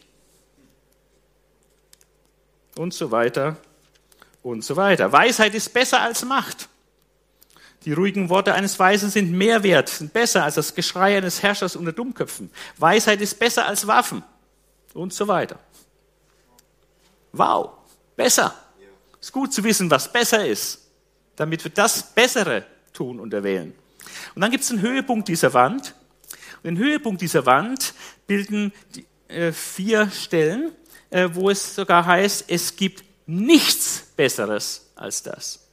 Und 2.76 2.94
so 2.94 3.12
weiter 3.12 3.58
und 4.44 4.64
so 4.64 4.76
weiter. 4.76 5.12
Weisheit 5.12 5.54
ist 5.56 5.74
besser 5.74 6.02
als 6.02 6.26
Macht. 6.26 6.68
Die 7.86 7.94
ruhigen 7.94 8.30
Worte 8.30 8.56
eines 8.56 8.80
Weisen 8.80 9.12
sind 9.12 9.32
mehr 9.32 9.62
wert, 9.62 9.90
sind 9.90 10.12
besser 10.12 10.44
als 10.44 10.56
das 10.56 10.74
Geschrei 10.74 11.18
eines 11.18 11.44
Herrschers 11.44 11.76
unter 11.76 11.92
Dummköpfen. 11.92 12.50
Weisheit 12.78 13.22
ist 13.22 13.38
besser 13.38 13.68
als 13.68 13.86
Waffen 13.86 14.24
und 14.96 15.14
so 15.14 15.28
weiter. 15.28 15.60
Wow, 17.32 17.72
besser. 18.16 18.56
Ist 19.22 19.32
gut 19.32 19.54
zu 19.54 19.64
wissen, 19.64 19.90
was 19.92 20.12
besser 20.12 20.46
ist, 20.46 20.82
damit 21.36 21.64
wir 21.64 21.72
das 21.72 22.14
Bessere 22.14 22.66
tun 22.92 23.20
und 23.20 23.34
erwählen. 23.34 23.74
Und 24.34 24.42
dann 24.42 24.50
gibt 24.50 24.64
es 24.64 24.72
einen 24.72 24.82
Höhepunkt 24.82 25.28
dieser 25.28 25.54
Wand. 25.54 25.94
Und 26.58 26.64
den 26.64 26.78
Höhepunkt 26.78 27.22
dieser 27.22 27.46
Wand 27.46 27.94
bilden 28.26 28.74
die, 28.96 29.06
äh, 29.28 29.52
vier 29.52 30.10
Stellen, 30.10 30.72
äh, 31.12 31.30
wo 31.34 31.50
es 31.50 31.76
sogar 31.76 32.06
heißt, 32.06 32.46
es 32.48 32.76
gibt 32.76 33.04
nichts 33.28 34.08
Besseres 34.16 34.92
als 34.96 35.22
das. 35.22 35.65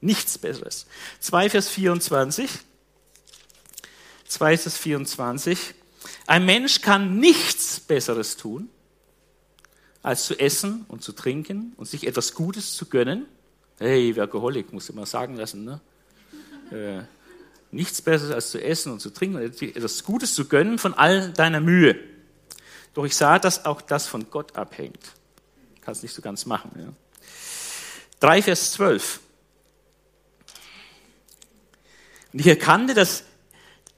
Nichts 0.00 0.38
Besseres. 0.38 0.86
2 1.20 1.50
Vers 1.50 1.68
24. 1.68 2.50
2 4.26 4.58
Vers 4.58 4.76
24. 4.76 5.74
Ein 6.26 6.44
Mensch 6.44 6.80
kann 6.80 7.18
nichts 7.18 7.80
Besseres 7.80 8.36
tun, 8.36 8.68
als 10.02 10.26
zu 10.26 10.38
essen 10.38 10.84
und 10.88 11.02
zu 11.02 11.12
trinken 11.12 11.72
und 11.76 11.86
sich 11.86 12.06
etwas 12.06 12.34
Gutes 12.34 12.74
zu 12.74 12.86
gönnen. 12.86 13.26
Hey, 13.78 14.16
Workaholic, 14.16 14.72
muss 14.72 14.88
ich 14.88 14.94
mal 14.94 15.06
sagen 15.06 15.36
lassen. 15.36 15.64
Ne? 15.64 15.80
Äh, 16.70 17.02
nichts 17.70 18.02
Besseres 18.02 18.32
als 18.32 18.50
zu 18.50 18.62
essen 18.62 18.92
und 18.92 19.00
zu 19.00 19.10
trinken 19.10 19.36
und 19.36 19.62
etwas 19.62 20.04
Gutes 20.04 20.34
zu 20.34 20.46
gönnen 20.46 20.78
von 20.78 20.94
all 20.94 21.32
deiner 21.32 21.60
Mühe. 21.60 21.96
Doch 22.94 23.04
ich 23.04 23.16
sah, 23.16 23.38
dass 23.38 23.64
auch 23.64 23.80
das 23.80 24.06
von 24.06 24.30
Gott 24.30 24.56
abhängt. 24.56 25.12
Kannst 25.80 26.02
nicht 26.02 26.14
so 26.14 26.22
ganz 26.22 26.46
machen. 26.46 26.70
Ja? 26.76 26.92
3 28.20 28.42
Vers 28.42 28.72
12. 28.72 29.20
Und 32.32 32.40
ich 32.40 32.46
erkannte, 32.46 32.94
dass, 32.94 33.24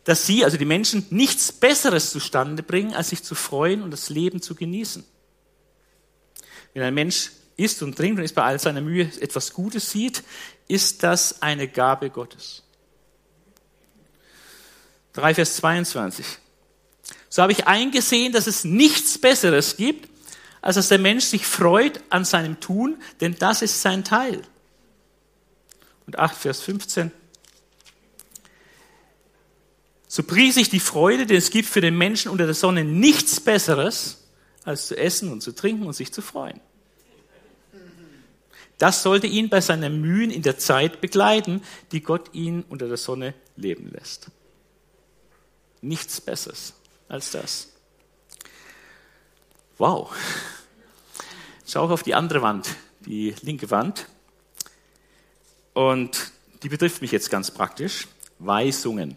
dass 0.04 0.26
sie, 0.26 0.44
also 0.44 0.56
die 0.56 0.64
Menschen, 0.64 1.06
nichts 1.10 1.52
Besseres 1.52 2.10
zustande 2.10 2.62
bringen, 2.62 2.94
als 2.94 3.10
sich 3.10 3.22
zu 3.22 3.34
freuen 3.34 3.82
und 3.82 3.90
das 3.90 4.08
Leben 4.08 4.40
zu 4.40 4.54
genießen. 4.54 5.04
Wenn 6.74 6.82
ein 6.82 6.94
Mensch 6.94 7.32
isst 7.56 7.82
und 7.82 7.96
trinkt 7.96 8.18
und 8.18 8.24
ist 8.24 8.34
bei 8.34 8.44
all 8.44 8.58
seiner 8.58 8.80
Mühe 8.80 9.10
etwas 9.20 9.52
Gutes 9.52 9.90
sieht, 9.90 10.22
ist 10.68 11.02
das 11.02 11.42
eine 11.42 11.68
Gabe 11.68 12.10
Gottes. 12.10 12.62
3, 15.14 15.34
Vers 15.34 15.56
22. 15.56 16.24
So 17.28 17.42
habe 17.42 17.52
ich 17.52 17.66
eingesehen, 17.66 18.32
dass 18.32 18.46
es 18.46 18.64
nichts 18.64 19.18
Besseres 19.18 19.76
gibt, 19.76 20.08
als 20.62 20.76
dass 20.76 20.88
der 20.88 20.98
Mensch 20.98 21.24
sich 21.24 21.46
freut 21.46 22.00
an 22.10 22.24
seinem 22.24 22.60
Tun, 22.60 23.00
denn 23.20 23.36
das 23.38 23.62
ist 23.62 23.82
sein 23.82 24.04
Teil. 24.04 24.42
Und 26.06 26.18
8, 26.18 26.36
Vers 26.36 26.60
15. 26.62 27.12
So 30.12 30.24
pries 30.24 30.56
ich 30.56 30.68
die 30.68 30.80
Freude, 30.80 31.24
denn 31.24 31.36
es 31.36 31.50
gibt 31.50 31.68
für 31.68 31.80
den 31.80 31.96
Menschen 31.96 32.32
unter 32.32 32.44
der 32.44 32.56
Sonne 32.56 32.82
nichts 32.82 33.38
Besseres, 33.38 34.24
als 34.64 34.88
zu 34.88 34.96
essen 34.96 35.30
und 35.30 35.40
zu 35.40 35.52
trinken 35.52 35.86
und 35.86 35.92
sich 35.92 36.12
zu 36.12 36.20
freuen. 36.20 36.60
Das 38.76 39.04
sollte 39.04 39.28
ihn 39.28 39.50
bei 39.50 39.60
seinen 39.60 40.00
Mühen 40.00 40.32
in 40.32 40.42
der 40.42 40.58
Zeit 40.58 41.00
begleiten, 41.00 41.62
die 41.92 42.00
Gott 42.00 42.34
ihn 42.34 42.64
unter 42.68 42.88
der 42.88 42.96
Sonne 42.96 43.34
leben 43.54 43.88
lässt. 43.92 44.32
Nichts 45.80 46.20
Besseres 46.20 46.74
als 47.08 47.30
das. 47.30 47.68
Wow. 49.78 50.12
Schau 51.68 51.88
auf 51.88 52.02
die 52.02 52.16
andere 52.16 52.42
Wand, 52.42 52.68
die 53.06 53.36
linke 53.42 53.70
Wand. 53.70 54.08
Und 55.72 56.32
die 56.64 56.68
betrifft 56.68 57.00
mich 57.00 57.12
jetzt 57.12 57.30
ganz 57.30 57.52
praktisch. 57.52 58.08
Weisungen. 58.40 59.16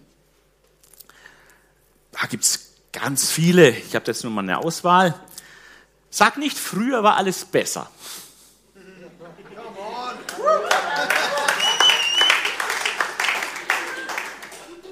Da 2.13 2.27
gibt 2.27 2.43
es 2.43 2.73
ganz 2.91 3.29
viele. 3.29 3.69
Ich 3.71 3.95
habe 3.95 4.05
jetzt 4.07 4.23
nur 4.23 4.31
mal 4.31 4.41
eine 4.41 4.59
Auswahl. 4.59 5.19
Sag 6.09 6.37
nicht, 6.37 6.57
früher 6.57 7.03
war 7.03 7.17
alles 7.17 7.43
besser. 7.43 7.89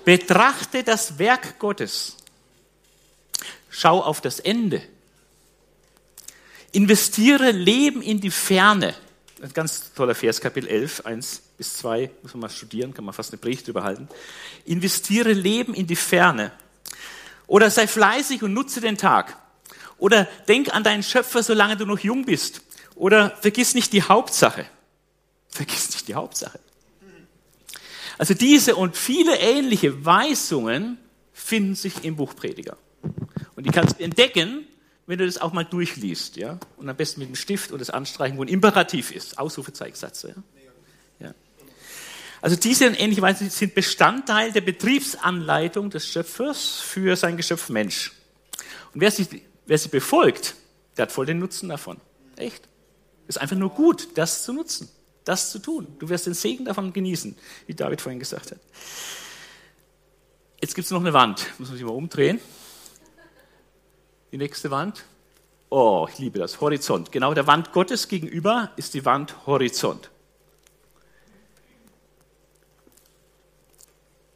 Betrachte 0.03 0.83
das 0.83 1.19
Werk 1.19 1.59
Gottes. 1.59 2.17
Schau 3.69 4.01
auf 4.01 4.19
das 4.19 4.39
Ende. 4.39 4.81
Investiere 6.71 7.51
Leben 7.51 8.01
in 8.01 8.19
die 8.19 8.31
Ferne. 8.31 8.95
Ein 9.41 9.53
ganz 9.53 9.93
toller 9.93 10.15
Vers, 10.15 10.41
Kapitel 10.41 10.67
11, 10.67 11.05
1 11.05 11.41
bis 11.57 11.77
2, 11.77 12.11
muss 12.23 12.33
man 12.33 12.41
mal 12.41 12.49
studieren, 12.49 12.93
kann 12.93 13.05
man 13.05 13.13
fast 13.13 13.31
eine 13.31 13.39
Predigt 13.39 13.67
überhalten. 13.67 14.07
Investiere 14.65 15.33
Leben 15.33 15.73
in 15.73 15.87
die 15.87 15.95
Ferne. 15.95 16.51
Oder 17.51 17.69
sei 17.69 17.85
fleißig 17.85 18.43
und 18.43 18.53
nutze 18.53 18.79
den 18.79 18.97
Tag. 18.97 19.35
Oder 19.97 20.23
denk 20.47 20.73
an 20.73 20.85
deinen 20.85 21.03
Schöpfer, 21.03 21.43
solange 21.43 21.75
du 21.75 21.85
noch 21.85 21.99
jung 21.99 22.23
bist. 22.23 22.61
Oder 22.95 23.31
vergiss 23.41 23.73
nicht 23.73 23.91
die 23.91 24.03
Hauptsache. 24.03 24.65
Vergiss 25.49 25.89
nicht 25.89 26.07
die 26.07 26.15
Hauptsache. 26.15 26.61
Also 28.17 28.35
diese 28.35 28.77
und 28.77 28.95
viele 28.95 29.35
ähnliche 29.35 30.05
Weisungen 30.05 30.97
finden 31.33 31.75
sich 31.75 32.05
im 32.05 32.15
Buch 32.15 32.37
Prediger. 32.37 32.77
Und 33.57 33.65
die 33.65 33.71
kannst 33.71 33.99
du 33.99 34.03
entdecken, 34.05 34.65
wenn 35.05 35.19
du 35.19 35.25
das 35.25 35.37
auch 35.37 35.51
mal 35.51 35.65
durchliest, 35.65 36.37
ja? 36.37 36.57
Und 36.77 36.87
am 36.87 36.95
besten 36.95 37.19
mit 37.19 37.27
dem 37.27 37.35
Stift 37.35 37.73
und 37.73 37.79
das 37.79 37.89
Anstreichen, 37.89 38.37
wo 38.37 38.43
ein 38.43 38.47
Imperativ 38.47 39.11
ist. 39.11 39.37
Ausrufezeichensatz, 39.37 40.23
ja? 40.23 40.29
ja. 40.29 40.60
Also 42.41 42.55
diese 42.55 42.87
und 42.87 42.99
ähnliche 42.99 43.21
Weisungen 43.21 43.51
sind 43.51 43.75
Bestandteil 43.75 44.51
der 44.51 44.61
Betriebsanleitung 44.61 45.89
des 45.89 46.07
Schöpfers 46.07 46.79
für 46.79 47.15
sein 47.15 47.37
Geschöpf 47.37 47.69
Mensch. 47.69 48.11
Und 48.93 49.01
wer 49.01 49.11
sie, 49.11 49.43
wer 49.65 49.77
sie 49.77 49.89
befolgt, 49.89 50.55
der 50.97 51.03
hat 51.03 51.11
voll 51.11 51.25
den 51.25 51.39
Nutzen 51.39 51.69
davon. 51.69 51.97
Echt. 52.35 52.67
Ist 53.27 53.39
einfach 53.39 53.55
nur 53.55 53.69
gut, 53.69 54.09
das 54.15 54.43
zu 54.43 54.53
nutzen 54.53 54.89
das 55.23 55.51
zu 55.51 55.59
tun. 55.59 55.87
Du 55.99 56.09
wirst 56.09 56.25
den 56.25 56.33
Segen 56.33 56.65
davon 56.65 56.93
genießen, 56.93 57.35
wie 57.67 57.73
David 57.73 58.01
vorhin 58.01 58.19
gesagt 58.19 58.51
hat. 58.51 58.59
Jetzt 60.59 60.75
gibt 60.75 60.85
es 60.85 60.91
noch 60.91 60.99
eine 60.99 61.13
Wand. 61.13 61.47
Muss 61.57 61.69
man 61.69 61.77
sich 61.77 61.85
mal 61.85 61.93
umdrehen. 61.93 62.39
Die 64.31 64.37
nächste 64.37 64.71
Wand. 64.71 65.03
Oh, 65.69 66.07
ich 66.09 66.19
liebe 66.19 66.39
das. 66.39 66.61
Horizont. 66.61 67.11
Genau 67.11 67.33
der 67.33 67.47
Wand 67.47 67.71
Gottes 67.71 68.07
gegenüber 68.07 68.71
ist 68.75 68.93
die 68.93 69.05
Wand 69.05 69.45
Horizont. 69.45 70.09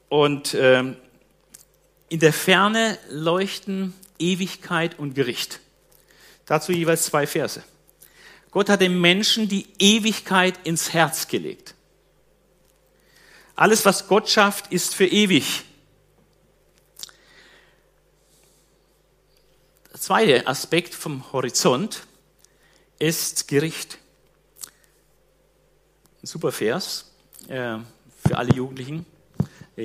Und 0.09 0.53
ähm, 0.53 0.97
in 2.09 2.19
der 2.19 2.33
Ferne 2.33 2.97
leuchten 3.09 3.93
Ewigkeit 4.19 4.97
und 4.99 5.15
Gericht. 5.15 5.59
Dazu 6.45 6.71
jeweils 6.71 7.03
zwei 7.03 7.25
Verse. 7.27 7.63
Gott 8.51 8.69
hat 8.69 8.81
dem 8.81 9.01
Menschen 9.01 9.49
die 9.49 9.67
Ewigkeit 9.79 10.59
ins 10.65 10.93
Herz 10.93 11.27
gelegt. 11.27 11.73
Alles, 13.55 13.85
was 13.85 14.07
Gott 14.07 14.29
schafft, 14.29 14.71
ist 14.71 14.95
für 14.95 15.07
ewig. 15.07 15.63
Der 19.91 19.99
zweite 19.99 20.47
Aspekt 20.47 20.93
vom 20.93 21.31
Horizont 21.33 22.03
ist 22.99 23.47
Gericht. 23.47 23.97
Ein 26.21 26.27
super 26.27 26.51
Vers 26.51 27.11
äh, 27.47 27.77
für 28.25 28.37
alle 28.37 28.53
Jugendlichen. 28.53 29.05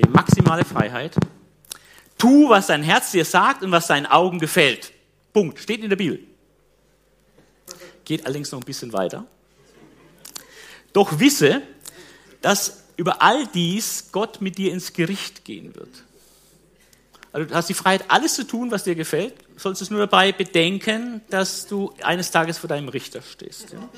Maximale 0.09 0.65
Freiheit. 0.65 1.15
Tu, 2.17 2.49
was 2.49 2.67
dein 2.67 2.83
Herz 2.83 3.11
dir 3.11 3.25
sagt 3.25 3.63
und 3.63 3.71
was 3.71 3.87
deinen 3.87 4.05
Augen 4.05 4.39
gefällt. 4.39 4.93
Punkt. 5.33 5.59
Steht 5.59 5.83
in 5.83 5.89
der 5.89 5.97
Bibel 5.97 6.19
geht 8.11 8.25
allerdings 8.25 8.51
noch 8.51 8.59
ein 8.59 8.65
bisschen 8.65 8.91
weiter. 8.91 9.25
Doch 10.91 11.19
wisse, 11.19 11.61
dass 12.41 12.83
über 12.97 13.21
all 13.21 13.47
dies 13.47 14.09
Gott 14.11 14.41
mit 14.41 14.57
dir 14.57 14.73
ins 14.73 14.91
Gericht 14.91 15.45
gehen 15.45 15.73
wird. 15.75 16.03
Also 17.31 17.47
du 17.47 17.55
hast 17.55 17.69
die 17.69 17.73
Freiheit, 17.73 18.03
alles 18.09 18.35
zu 18.35 18.45
tun, 18.45 18.71
was 18.71 18.83
dir 18.83 18.95
gefällt, 18.95 19.33
sollst 19.55 19.81
es 19.81 19.89
nur 19.89 20.01
dabei 20.01 20.33
bedenken, 20.33 21.21
dass 21.29 21.67
du 21.67 21.93
eines 22.03 22.31
Tages 22.31 22.57
vor 22.57 22.67
deinem 22.67 22.89
Richter 22.89 23.21
stehst. 23.21 23.71
Ja? 23.71 23.89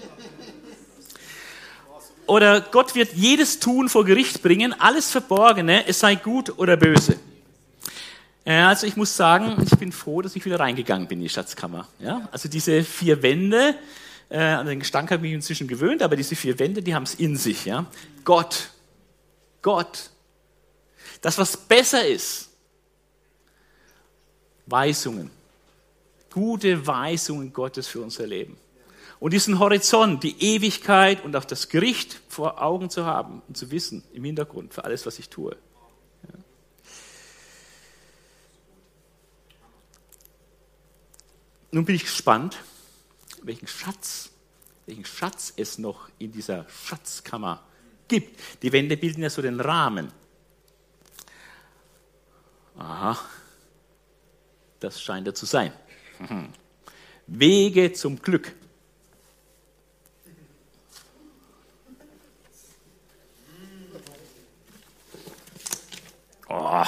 Oder 2.25 2.61
Gott 2.61 2.95
wird 2.95 3.13
jedes 3.13 3.59
Tun 3.59 3.89
vor 3.89 4.05
Gericht 4.05 4.41
bringen, 4.41 4.73
alles 4.79 5.11
Verborgene, 5.11 5.87
es 5.87 5.99
sei 5.99 6.15
gut 6.15 6.57
oder 6.57 6.77
böse. 6.77 7.19
Also 8.45 8.87
ich 8.87 8.97
muss 8.97 9.15
sagen, 9.15 9.55
ich 9.63 9.77
bin 9.77 9.91
froh, 9.91 10.21
dass 10.21 10.35
ich 10.35 10.43
wieder 10.43 10.59
reingegangen 10.59 11.07
bin 11.07 11.19
in 11.19 11.23
die 11.23 11.29
Schatzkammer. 11.29 11.87
Ja? 11.99 12.27
Also 12.31 12.49
diese 12.49 12.83
vier 12.83 13.21
Wände, 13.21 13.75
äh, 14.29 14.37
an 14.37 14.65
den 14.65 14.79
Gestank 14.79 15.11
habe 15.11 15.25
ich 15.25 15.31
mich 15.31 15.33
inzwischen 15.33 15.67
gewöhnt, 15.67 16.01
aber 16.01 16.15
diese 16.15 16.35
vier 16.35 16.59
Wände, 16.59 16.81
die 16.81 16.93
haben 16.93 17.03
es 17.03 17.15
in 17.15 17.37
sich. 17.37 17.65
Ja? 17.65 17.85
Gott, 18.25 18.69
Gott, 19.61 20.09
das, 21.21 21.37
was 21.37 21.55
besser 21.55 22.05
ist, 22.05 22.49
Weisungen, 24.65 25.29
gute 26.29 26.85
Weisungen 26.85 27.53
Gottes 27.53 27.87
für 27.87 28.01
unser 28.01 28.27
Leben. 28.27 28.57
Und 29.23 29.31
diesen 29.31 29.57
Horizont, 29.57 30.21
die 30.21 30.37
Ewigkeit 30.43 31.23
und 31.23 31.33
auch 31.37 31.45
das 31.45 31.69
Gericht 31.69 32.19
vor 32.27 32.61
Augen 32.61 32.89
zu 32.89 33.05
haben 33.05 33.41
und 33.47 33.55
zu 33.55 33.71
wissen 33.71 34.03
im 34.11 34.25
Hintergrund 34.25 34.73
für 34.73 34.83
alles, 34.83 35.05
was 35.05 35.17
ich 35.17 35.29
tue. 35.29 35.55
Nun 41.71 41.85
bin 41.85 41.95
ich 41.95 42.03
gespannt, 42.03 42.57
welchen 43.43 43.65
Schatz, 43.65 44.29
welchen 44.87 45.05
Schatz 45.05 45.53
es 45.55 45.77
noch 45.77 46.09
in 46.19 46.33
dieser 46.33 46.67
Schatzkammer 46.67 47.63
gibt. 48.09 48.37
Die 48.61 48.73
Wände 48.73 48.97
bilden 48.97 49.23
ja 49.23 49.29
so 49.29 49.41
den 49.41 49.61
Rahmen. 49.61 50.11
Aha, 52.77 53.17
das 54.81 55.01
scheint 55.01 55.27
er 55.27 55.33
zu 55.33 55.45
sein. 55.45 55.71
Wege 57.27 57.93
zum 57.93 58.21
Glück. 58.21 58.53
Oh, 66.55 66.85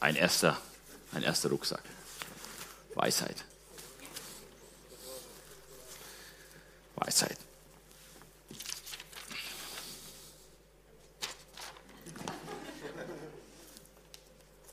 ein 0.00 0.14
erster, 0.14 0.58
ein 1.14 1.22
erster 1.22 1.48
Rucksack. 1.48 1.82
Weisheit. 2.94 3.46
Weisheit. 6.96 7.38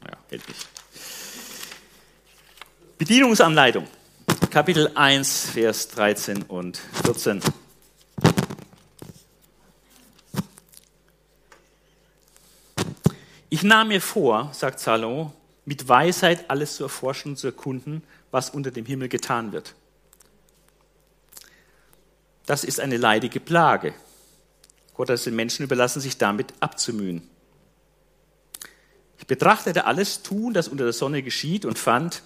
Ja, 0.05 0.17
hält 0.29 0.45
nicht. 0.49 0.67
Bedienungsanleitung. 2.97 3.87
Kapitel 4.49 4.91
1, 4.93 5.51
Vers 5.51 5.87
13 5.87 6.43
und 6.43 6.81
14. 7.03 7.41
Ich 13.59 13.63
nahm 13.63 13.89
mir 13.89 14.01
vor, 14.01 14.49
sagt 14.53 14.79
Salomo, 14.79 15.33
mit 15.65 15.87
Weisheit 15.87 16.49
alles 16.49 16.77
zu 16.77 16.83
erforschen 16.83 17.33
und 17.33 17.37
zu 17.37 17.47
erkunden, 17.47 18.03
was 18.31 18.49
unter 18.49 18.71
dem 18.71 18.85
Himmel 18.85 19.09
getan 19.09 19.51
wird 19.51 19.75
das 22.49 22.63
ist 22.63 22.79
eine 22.79 22.97
leidige 22.97 23.39
Plage. 23.39 23.93
Gott 24.95 25.09
hat 25.09 25.13
es 25.13 25.25
den 25.25 25.35
Menschen 25.35 25.63
überlassen, 25.63 26.01
sich 26.01 26.17
damit 26.17 26.51
abzumühen. 26.59 27.21
Ich 29.19 29.27
betrachtete 29.27 29.85
alles 29.85 30.23
Tun, 30.23 30.55
das 30.55 30.67
unter 30.67 30.83
der 30.83 30.93
Sonne 30.93 31.21
geschieht, 31.21 31.63
und 31.63 31.77
fand, 31.77 32.23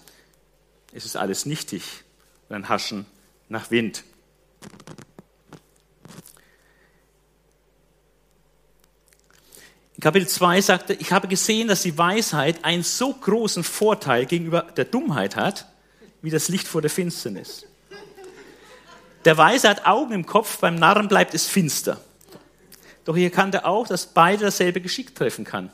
es 0.93 1.03
ist 1.03 1.17
alles 1.17 1.45
nichtig 1.45 2.05
und 2.47 2.55
ein 2.55 2.69
Haschen 2.69 3.05
nach 3.49 3.69
Wind. 3.69 4.05
Kapitel 10.03 10.27
2 10.27 10.59
sagt 10.59 10.89
er, 10.89 10.99
ich 10.99 11.13
habe 11.13 11.29
gesehen, 11.29 11.69
dass 11.69 11.83
die 11.83 11.97
Weisheit 11.97 12.65
einen 12.65 12.83
so 12.83 13.13
großen 13.13 13.63
Vorteil 13.63 14.25
gegenüber 14.25 14.63
der 14.75 14.83
Dummheit 14.83 15.37
hat, 15.37 15.65
wie 16.21 16.29
das 16.29 16.49
Licht 16.49 16.67
vor 16.67 16.81
der 16.81 16.89
Finsternis. 16.89 17.65
Der 19.23 19.37
Weise 19.37 19.69
hat 19.69 19.85
Augen 19.85 20.11
im 20.11 20.25
Kopf, 20.25 20.59
beim 20.59 20.75
Narren 20.75 21.07
bleibt 21.07 21.33
es 21.33 21.47
finster. 21.47 22.01
Doch 23.05 23.15
ich 23.15 23.23
erkannte 23.23 23.63
auch, 23.63 23.87
dass 23.87 24.07
beide 24.07 24.43
dasselbe 24.43 24.81
Geschick 24.81 25.15
treffen 25.15 25.45
kann. 25.45 25.71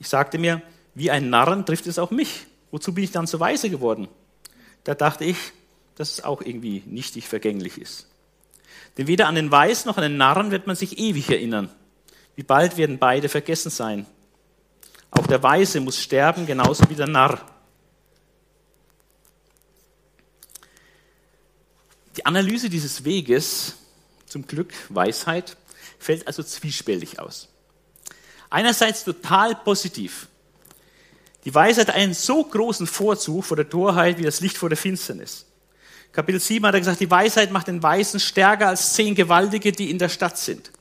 Ich 0.00 0.08
sagte 0.08 0.38
mir, 0.38 0.60
wie 0.96 1.12
ein 1.12 1.30
Narren 1.30 1.64
trifft 1.64 1.86
es 1.86 1.96
auch 1.96 2.10
mich. 2.10 2.48
Wozu 2.72 2.92
bin 2.92 3.04
ich 3.04 3.12
dann 3.12 3.28
so 3.28 3.38
weise 3.38 3.70
geworden? 3.70 4.08
Da 4.82 4.96
dachte 4.96 5.24
ich, 5.24 5.36
dass 5.94 6.14
es 6.14 6.24
auch 6.24 6.42
irgendwie 6.42 6.82
nichtig 6.86 7.28
vergänglich 7.28 7.78
ist. 7.78 8.08
Denn 8.98 9.06
weder 9.06 9.28
an 9.28 9.36
den 9.36 9.52
Weisen 9.52 9.86
noch 9.86 9.96
an 9.96 10.02
den 10.02 10.16
Narren 10.16 10.50
wird 10.50 10.66
man 10.66 10.74
sich 10.74 10.98
ewig 10.98 11.30
erinnern. 11.30 11.70
Wie 12.36 12.42
bald 12.42 12.76
werden 12.76 12.98
beide 12.98 13.28
vergessen 13.28 13.70
sein. 13.70 14.06
Auch 15.10 15.26
der 15.26 15.42
Weise 15.42 15.80
muss 15.80 15.98
sterben, 15.98 16.46
genauso 16.46 16.88
wie 16.88 16.94
der 16.94 17.08
Narr. 17.08 17.40
Die 22.16 22.26
Analyse 22.26 22.68
dieses 22.68 23.04
Weges 23.04 23.74
zum 24.26 24.46
Glück, 24.46 24.72
Weisheit, 24.88 25.56
fällt 25.98 26.26
also 26.26 26.42
zwiespältig 26.42 27.18
aus. 27.18 27.48
Einerseits 28.48 29.04
total 29.04 29.54
positiv. 29.54 30.28
Die 31.44 31.54
Weisheit 31.54 31.88
hat 31.88 31.94
einen 31.94 32.14
so 32.14 32.44
großen 32.44 32.86
Vorzug 32.86 33.44
vor 33.44 33.56
der 33.56 33.68
Torheit 33.68 34.18
wie 34.18 34.22
das 34.22 34.40
Licht 34.40 34.56
vor 34.56 34.68
der 34.68 34.78
Finsternis. 34.78 35.46
Kapitel 36.12 36.40
7 36.40 36.66
hat 36.66 36.74
er 36.74 36.80
gesagt, 36.80 37.00
die 37.00 37.10
Weisheit 37.10 37.52
macht 37.52 37.68
den 37.68 37.82
Weisen 37.82 38.18
stärker 38.18 38.68
als 38.68 38.92
zehn 38.94 39.14
Gewaltige, 39.14 39.70
die 39.72 39.90
in 39.90 39.98
der 39.98 40.08
Stadt 40.08 40.36
sind. 40.36 40.72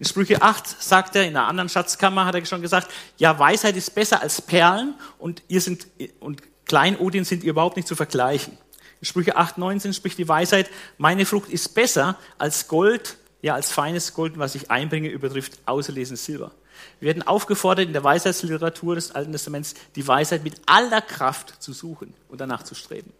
In 0.00 0.06
Sprüche 0.06 0.40
8 0.40 0.82
sagt 0.82 1.14
er, 1.14 1.24
in 1.24 1.36
einer 1.36 1.46
anderen 1.46 1.68
Schatzkammer 1.68 2.24
hat 2.24 2.34
er 2.34 2.44
schon 2.46 2.62
gesagt, 2.62 2.90
ja, 3.18 3.38
Weisheit 3.38 3.76
ist 3.76 3.94
besser 3.94 4.22
als 4.22 4.40
Perlen 4.40 4.94
und 5.18 5.42
ihr 5.48 5.60
sind, 5.60 5.86
und 6.20 6.40
Kleinodien 6.64 7.26
sind 7.26 7.44
ihr 7.44 7.50
überhaupt 7.50 7.76
nicht 7.76 7.86
zu 7.86 7.94
vergleichen. 7.94 8.56
In 9.00 9.04
Sprüche 9.04 9.36
8, 9.36 9.58
19 9.58 9.92
spricht 9.92 10.16
die 10.16 10.26
Weisheit, 10.26 10.70
meine 10.96 11.26
Frucht 11.26 11.50
ist 11.50 11.74
besser 11.74 12.16
als 12.38 12.66
Gold, 12.66 13.18
ja, 13.42 13.54
als 13.54 13.72
feines 13.72 14.14
Gold, 14.14 14.38
was 14.38 14.54
ich 14.54 14.70
einbringe, 14.70 15.10
übertrifft 15.10 15.58
auserlesenes 15.66 16.24
Silber. 16.24 16.52
Wir 16.98 17.08
werden 17.08 17.22
aufgefordert, 17.22 17.86
in 17.86 17.92
der 17.92 18.02
Weisheitsliteratur 18.02 18.94
des 18.94 19.14
Alten 19.14 19.32
Testaments 19.32 19.74
die 19.96 20.08
Weisheit 20.08 20.44
mit 20.44 20.62
aller 20.64 21.02
Kraft 21.02 21.62
zu 21.62 21.74
suchen 21.74 22.14
und 22.30 22.40
danach 22.40 22.62
zu 22.62 22.74
streben. 22.74 23.12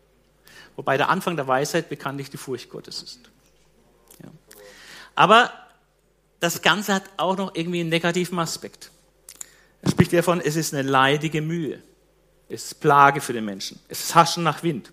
Wobei 0.77 0.97
der 0.97 1.11
Anfang 1.11 1.37
der 1.37 1.47
Weisheit 1.47 1.90
bekanntlich 1.90 2.31
die 2.31 2.38
Furcht 2.38 2.71
Gottes 2.71 3.03
ist. 3.03 3.21
Ja. 4.23 4.31
Aber 5.14 5.53
das 6.40 6.62
Ganze 6.62 6.94
hat 6.94 7.05
auch 7.16 7.37
noch 7.37 7.55
irgendwie 7.55 7.81
einen 7.81 7.90
negativen 7.90 8.38
Aspekt. 8.38 8.90
Er 9.83 9.90
spricht 9.90 10.12
davon, 10.12 10.40
es 10.40 10.57
ist 10.57 10.74
eine 10.74 10.88
leidige 10.88 11.40
Mühe. 11.42 11.83
Es 12.48 12.64
ist 12.64 12.81
Plage 12.81 13.20
für 13.20 13.33
den 13.33 13.44
Menschen. 13.44 13.79
Es 13.88 14.00
ist 14.00 14.14
Haschen 14.14 14.42
nach 14.42 14.62
Wind. 14.62 14.92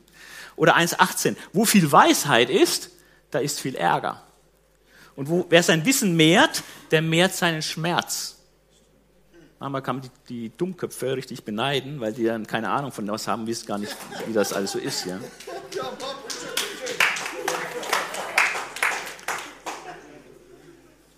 Oder 0.55 0.77
1,18. 0.77 1.35
Wo 1.53 1.65
viel 1.65 1.91
Weisheit 1.91 2.49
ist, 2.49 2.91
da 3.31 3.39
ist 3.39 3.59
viel 3.59 3.75
Ärger. 3.75 4.21
Und 5.15 5.29
wo, 5.29 5.45
wer 5.49 5.63
sein 5.63 5.83
Wissen 5.85 6.15
mehrt, 6.15 6.63
der 6.91 7.01
mehrt 7.01 7.33
seinen 7.33 7.61
Schmerz. 7.61 8.35
Manchmal 9.59 9.81
kann 9.81 9.95
man 9.97 10.03
die, 10.29 10.49
die 10.49 10.57
Dummköpfe 10.57 11.15
richtig 11.15 11.43
beneiden, 11.43 11.99
weil 11.99 12.13
die 12.13 12.25
dann 12.25 12.45
keine 12.45 12.69
Ahnung 12.69 12.91
von 12.91 13.07
was 13.07 13.27
haben, 13.27 13.47
wissen 13.47 13.65
gar 13.65 13.79
nicht, 13.79 13.95
wie 14.27 14.33
das 14.33 14.53
alles 14.53 14.73
so 14.73 14.79
ist. 14.79 15.05
Ja. 15.05 15.19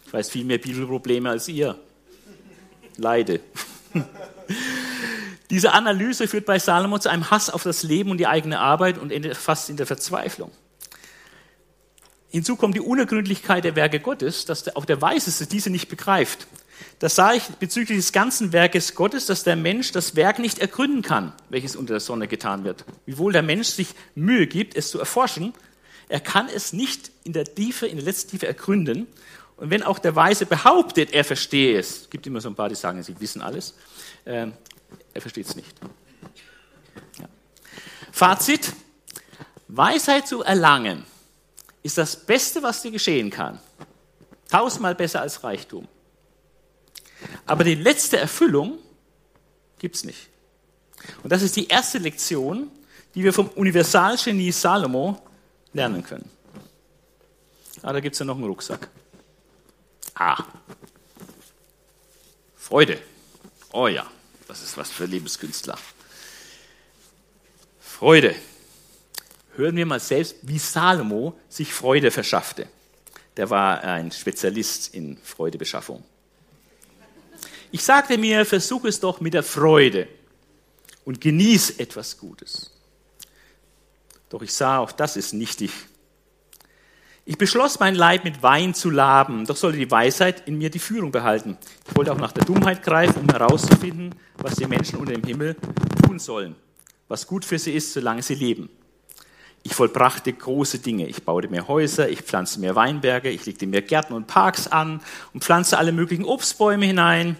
Ich 0.09 0.13
weiß 0.13 0.31
viel 0.31 0.43
mehr 0.43 0.57
Bibelprobleme 0.57 1.29
als 1.29 1.47
ihr. 1.49 1.77
Leide. 2.97 3.41
Diese 5.51 5.73
Analyse 5.73 6.27
führt 6.27 6.47
bei 6.47 6.57
Salomo 6.57 6.97
zu 6.97 7.09
einem 7.09 7.29
Hass 7.29 7.51
auf 7.51 7.61
das 7.61 7.83
Leben 7.83 8.09
und 8.09 8.17
die 8.17 8.25
eigene 8.25 8.57
Arbeit 8.57 8.97
und 8.97 9.11
endet 9.11 9.37
fast 9.37 9.69
in 9.69 9.77
der 9.77 9.85
Verzweiflung. 9.85 10.49
Hinzu 12.29 12.55
kommt 12.55 12.73
die 12.73 12.81
Unergründlichkeit 12.81 13.63
der 13.63 13.75
Werke 13.75 13.99
Gottes, 13.99 14.45
dass 14.45 14.75
auch 14.75 14.85
der 14.85 14.99
Weiseste 14.99 15.45
diese 15.45 15.69
nicht 15.69 15.89
begreift. 15.89 16.47
Das 16.97 17.13
sah 17.13 17.33
ich 17.33 17.43
bezüglich 17.59 17.99
des 17.99 18.11
ganzen 18.11 18.51
Werkes 18.51 18.95
Gottes, 18.95 19.27
dass 19.27 19.43
der 19.43 19.57
Mensch 19.57 19.91
das 19.91 20.15
Werk 20.15 20.39
nicht 20.39 20.57
ergründen 20.57 21.03
kann, 21.03 21.33
welches 21.49 21.75
unter 21.75 21.93
der 21.93 21.99
Sonne 21.99 22.27
getan 22.27 22.63
wird. 22.63 22.83
Wiewohl 23.05 23.31
der 23.31 23.43
Mensch 23.43 23.67
sich 23.67 23.89
Mühe 24.15 24.47
gibt, 24.47 24.75
es 24.75 24.89
zu 24.89 24.97
erforschen, 24.97 25.53
er 26.09 26.19
kann 26.19 26.49
es 26.49 26.73
nicht 26.73 27.11
in 27.23 27.33
der 27.33 27.45
Tiefe, 27.45 27.85
in 27.85 27.97
der 27.97 28.05
letzten 28.05 28.31
Tiefe 28.31 28.47
ergründen. 28.47 29.05
Und 29.59 29.69
wenn 29.69 29.83
auch 29.83 29.99
der 29.99 30.15
Weise 30.15 30.45
behauptet, 30.45 31.11
er 31.11 31.25
verstehe 31.25 31.77
es, 31.77 32.03
es 32.03 32.09
gibt 32.09 32.25
immer 32.25 32.39
so 32.39 32.49
ein 32.49 32.55
paar, 32.55 32.69
die 32.69 32.75
sagen, 32.75 33.03
sie 33.03 33.19
wissen 33.19 33.41
alles, 33.41 33.73
äh, 34.23 34.47
er 35.13 35.21
versteht 35.21 35.47
es 35.47 35.55
nicht. 35.55 35.75
Ja. 37.19 37.27
Fazit, 38.11 38.71
Weisheit 39.67 40.27
zu 40.27 40.43
erlangen 40.43 41.03
ist 41.83 41.97
das 41.97 42.15
Beste, 42.15 42.63
was 42.63 42.81
dir 42.81 42.91
geschehen 42.91 43.29
kann. 43.29 43.59
Tausendmal 44.49 44.95
besser 44.95 45.21
als 45.21 45.43
Reichtum. 45.43 45.87
Aber 47.45 47.65
die 47.65 47.75
letzte 47.75 48.17
Erfüllung 48.17 48.79
gibt 49.77 49.95
es 49.95 50.05
nicht. 50.05 50.29
Und 51.21 51.31
das 51.31 51.41
ist 51.41 51.57
die 51.57 51.67
erste 51.67 51.97
Lektion, 51.97 52.71
die 53.13 53.23
wir 53.25 53.33
vom 53.33 53.49
Universalgenie 53.49 54.51
Salomo 54.51 55.21
lernen 55.73 56.03
können. 56.03 56.29
Ah, 57.81 57.91
da 57.91 57.99
gibt 57.99 58.13
es 58.13 58.19
ja 58.19 58.25
noch 58.25 58.35
einen 58.35 58.45
Rucksack. 58.45 58.89
Ah. 60.19 60.43
Freude. 62.57 63.01
Oh 63.71 63.87
ja, 63.87 64.05
das 64.47 64.61
ist 64.61 64.75
was 64.75 64.91
für 64.91 65.05
Lebenskünstler. 65.05 65.77
Freude. 67.79 68.35
Hören 69.55 69.77
wir 69.77 69.85
mal 69.85 69.99
selbst, 69.99 70.35
wie 70.41 70.59
Salomo 70.59 71.39
sich 71.47 71.73
Freude 71.73 72.11
verschaffte. 72.11 72.67
Der 73.37 73.49
war 73.49 73.81
ein 73.81 74.11
Spezialist 74.11 74.93
in 74.93 75.17
Freudebeschaffung. 75.23 76.03
Ich 77.71 77.83
sagte 77.83 78.17
mir, 78.17 78.45
versuch 78.45 78.83
es 78.83 78.99
doch 78.99 79.21
mit 79.21 79.33
der 79.33 79.43
Freude 79.43 80.09
und 81.05 81.21
genieß 81.21 81.79
etwas 81.79 82.17
Gutes. 82.17 82.71
Doch 84.29 84.41
ich 84.41 84.53
sah, 84.53 84.79
auch 84.79 84.91
das 84.91 85.15
ist 85.15 85.33
nichtig. 85.33 85.71
Ich 87.29 87.37
beschloss, 87.37 87.79
mein 87.79 87.93
Leib 87.93 88.23
mit 88.23 88.41
Wein 88.41 88.73
zu 88.73 88.89
laben, 88.89 89.45
doch 89.45 89.55
sollte 89.55 89.77
die 89.77 89.91
Weisheit 89.91 90.47
in 90.47 90.57
mir 90.57 90.71
die 90.71 90.79
Führung 90.79 91.11
behalten. 91.11 91.59
Ich 91.87 91.95
wollte 91.95 92.11
auch 92.11 92.17
nach 92.17 92.31
der 92.31 92.43
Dummheit 92.43 92.81
greifen, 92.81 93.21
um 93.21 93.29
herauszufinden, 93.29 94.15
was 94.37 94.55
die 94.55 94.65
Menschen 94.65 94.97
unter 94.97 95.13
dem 95.13 95.23
Himmel 95.23 95.55
tun 96.03 96.17
sollen, 96.17 96.55
was 97.07 97.27
gut 97.27 97.45
für 97.45 97.59
sie 97.59 97.73
ist, 97.73 97.93
solange 97.93 98.23
sie 98.23 98.33
leben. 98.33 98.67
Ich 99.61 99.75
vollbrachte 99.75 100.33
große 100.33 100.79
Dinge. 100.79 101.05
Ich 101.05 101.21
baute 101.21 101.49
mir 101.49 101.67
Häuser, 101.67 102.09
ich 102.09 102.23
pflanzte 102.23 102.61
mir 102.61 102.73
Weinberge, 102.75 103.29
ich 103.29 103.45
legte 103.45 103.67
mir 103.67 103.83
Gärten 103.83 104.13
und 104.13 104.25
Parks 104.25 104.67
an 104.67 104.99
und 105.31 105.43
pflanzte 105.43 105.77
alle 105.77 105.91
möglichen 105.91 106.25
Obstbäume 106.25 106.87
hinein. 106.87 107.37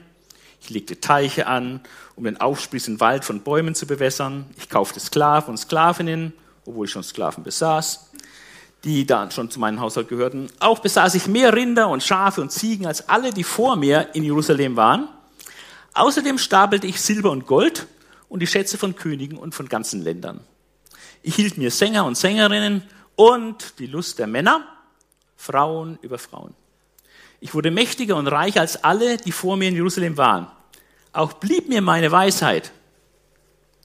Ich 0.62 0.70
legte 0.70 1.00
Teiche 1.00 1.48
an, 1.48 1.82
um 2.16 2.26
den 2.26 2.40
aufsprießenden 2.40 3.00
Wald 3.00 3.26
von 3.26 3.42
Bäumen 3.42 3.74
zu 3.74 3.88
bewässern. 3.88 4.46
Ich 4.56 4.70
kaufte 4.70 5.00
Sklaven 5.00 5.50
und 5.50 5.58
Sklavinnen, 5.58 6.34
obwohl 6.64 6.86
ich 6.86 6.92
schon 6.92 7.02
Sklaven 7.02 7.44
besaß, 7.44 8.09
die 8.84 9.06
da 9.06 9.30
schon 9.32 9.52
zu 9.52 9.60
meinem 9.60 9.80
Haushalt 9.80 10.08
gehörten. 10.08 10.50
Auch 10.60 10.80
besaß 10.80 11.16
ich 11.16 11.28
mehr 11.28 11.54
Rinder 11.54 11.90
und 11.90 12.04
Schafe 12.04 12.42
und 12.42 12.52
Ziegen 12.52 12.86
als 12.86 13.10
alle, 13.10 13.32
die 13.32 13.44
vor 13.44 13.76
mir 13.76 14.10
in 14.14 14.24
Jerusalem 14.24 14.76
waren. 14.76 15.10
Außerdem 15.94 16.38
stapelte 16.38 16.88
ich 16.88 17.02
Silber 17.02 17.32
und 17.32 17.46
Gold 17.46 17.88
und 18.30 18.42
die 18.42 18.48
Schätze 18.48 18.78
von 18.78 18.96
Königen 18.96 19.38
und 19.38 19.54
von 19.54 19.68
ganzen 19.68 20.02
Ländern. 20.02 20.40
Ich 21.22 21.36
hielt 21.36 21.58
mir 21.58 21.72
Sänger 21.72 22.06
und 22.06 22.18
Sängerinnen 22.18 22.84
und 23.16 23.80
die 23.80 23.88
Lust 23.88 24.20
der 24.20 24.28
Männer, 24.28 24.66
Frauen 25.36 26.00
über 26.02 26.18
Frauen. 26.18 26.54
Ich 27.42 27.54
wurde 27.54 27.72
mächtiger 27.72 28.16
und 28.16 28.28
reicher 28.28 28.62
als 28.62 28.84
alle, 28.84 29.18
die 29.18 29.32
vor 29.32 29.58
mir 29.58 29.70
in 29.70 29.76
Jerusalem 29.76 30.18
waren. 30.18 30.48
Auch 31.12 31.34
blieb 31.34 31.68
mir 31.68 31.82
meine 31.82 32.12
Weisheit. 32.12 32.72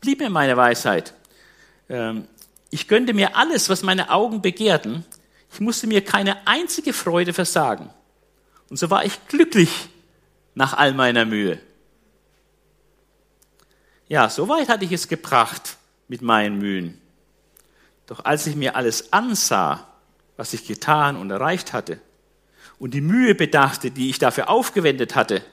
Blieb 0.01 0.21
mir 0.21 0.31
meine 0.31 0.57
Weisheit. 0.57 1.15
Ähm, 1.89 2.29
ich 2.75 2.89
gönnte 2.89 3.15
mir 3.15 3.37
alles, 3.37 3.69
was 3.69 3.85
meine 3.85 4.11
Augen 4.11 4.43
begehrten. 4.43 5.05
Ich 5.53 5.61
musste 5.61 5.87
mir 5.87 6.05
keine 6.05 6.45
einzige 6.45 6.93
Freude 6.93 7.33
versagen. 7.33 7.89
Und 8.69 8.81
so 8.81 8.91
war 8.91 9.05
ich 9.05 9.29
glücklich 9.29 9.71
nach 10.57 10.75
all 10.75 10.93
meiner 10.93 11.25
Mühe. 11.25 11.61
Ja, 14.09 14.29
so 14.29 14.49
weit 14.49 14.69
hatte 14.69 14.85
ich 14.85 14.91
es 14.91 15.07
gebracht 15.07 15.77
mit 16.09 16.21
meinen 16.21 16.59
Mühen. 16.59 17.01
Doch 18.07 18.25
als 18.25 18.45
ich 18.49 18.57
mir 18.57 18.75
alles 18.75 19.13
ansah, 19.13 19.87
was 20.37 20.53
ich 20.53 20.67
getan 20.67 21.17
und 21.17 21.31
erreicht 21.31 21.73
hatte, 21.73 22.01
und 22.81 22.93
die 22.93 23.01
Mühe 23.01 23.37
bedachte, 23.37 23.93
die 23.93 24.11
ich 24.11 24.19
dafür 24.19 24.51
aufgewendet 24.51 25.15
hatte, 25.15 25.45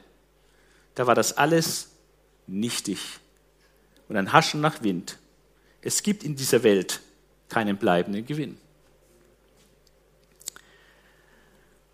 da 0.95 1.05
war 1.05 1.13
das 1.13 1.38
alles 1.38 1.91
nichtig 2.47 3.19
und 4.10 4.17
ein 4.17 4.34
Haschen 4.34 4.60
nach 4.60 4.81
Wind. 4.81 5.19
Es 5.84 6.01
gibt 6.01 6.23
in 6.23 6.36
dieser 6.36 6.63
Welt 6.63 6.99
keinen 7.51 7.77
bleibenden 7.77 8.25
Gewinn. 8.25 8.57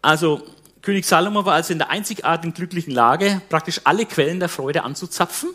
Also 0.01 0.43
König 0.81 1.05
Salomo 1.05 1.43
war 1.43 1.55
also 1.55 1.73
in 1.73 1.79
der 1.79 1.89
einzigartigen 1.89 2.53
glücklichen 2.53 2.93
Lage, 2.93 3.41
praktisch 3.49 3.81
alle 3.83 4.05
Quellen 4.05 4.39
der 4.39 4.47
Freude 4.47 4.83
anzuzapfen. 4.83 5.49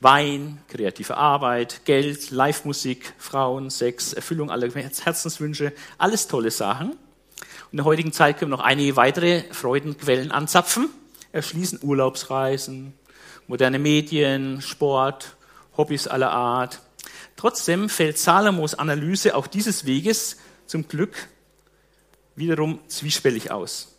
Wein, 0.00 0.58
kreative 0.66 1.16
Arbeit, 1.16 1.84
Geld, 1.84 2.32
Live-Musik, 2.32 3.12
Frauen, 3.18 3.70
Sex, 3.70 4.14
Erfüllung 4.14 4.50
aller 4.50 4.68
Herzenswünsche, 4.68 5.72
alles 5.96 6.26
tolle 6.26 6.50
Sachen. 6.50 6.96
In 7.70 7.76
der 7.76 7.84
heutigen 7.84 8.12
Zeit 8.12 8.38
können 8.38 8.50
wir 8.50 8.56
noch 8.56 8.64
einige 8.64 8.96
weitere 8.96 9.44
Freudenquellen 9.52 10.32
anzapfen, 10.32 10.88
erschließen 11.30 11.78
Urlaubsreisen, 11.82 12.94
moderne 13.46 13.78
Medien, 13.78 14.60
Sport, 14.60 15.36
Hobbys 15.76 16.08
aller 16.08 16.32
Art. 16.32 16.80
Trotzdem 17.36 17.88
fällt 17.88 18.18
Salomos 18.18 18.74
Analyse 18.74 19.34
auch 19.34 19.46
dieses 19.46 19.84
Weges 19.84 20.36
zum 20.66 20.86
Glück 20.88 21.28
wiederum 22.36 22.80
zwiespältig 22.88 23.50
aus. 23.50 23.96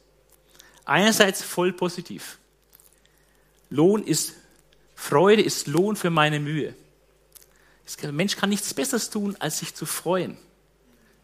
Einerseits 0.86 1.41
voll 1.41 1.74
positiv. 1.74 2.38
Lohn 3.69 4.04
ist, 4.04 4.34
Freude 4.96 5.41
ist 5.41 5.67
Lohn 5.67 5.96
für 5.96 6.10
meine 6.10 6.39
Mühe. 6.39 6.76
Der 8.02 8.12
Mensch 8.12 8.36
kann 8.36 8.50
nichts 8.50 8.74
Besseres 8.74 9.10
tun, 9.10 9.36
als 9.39 9.60
sich 9.60 9.76
zu 9.76 9.86
freuen 9.86 10.38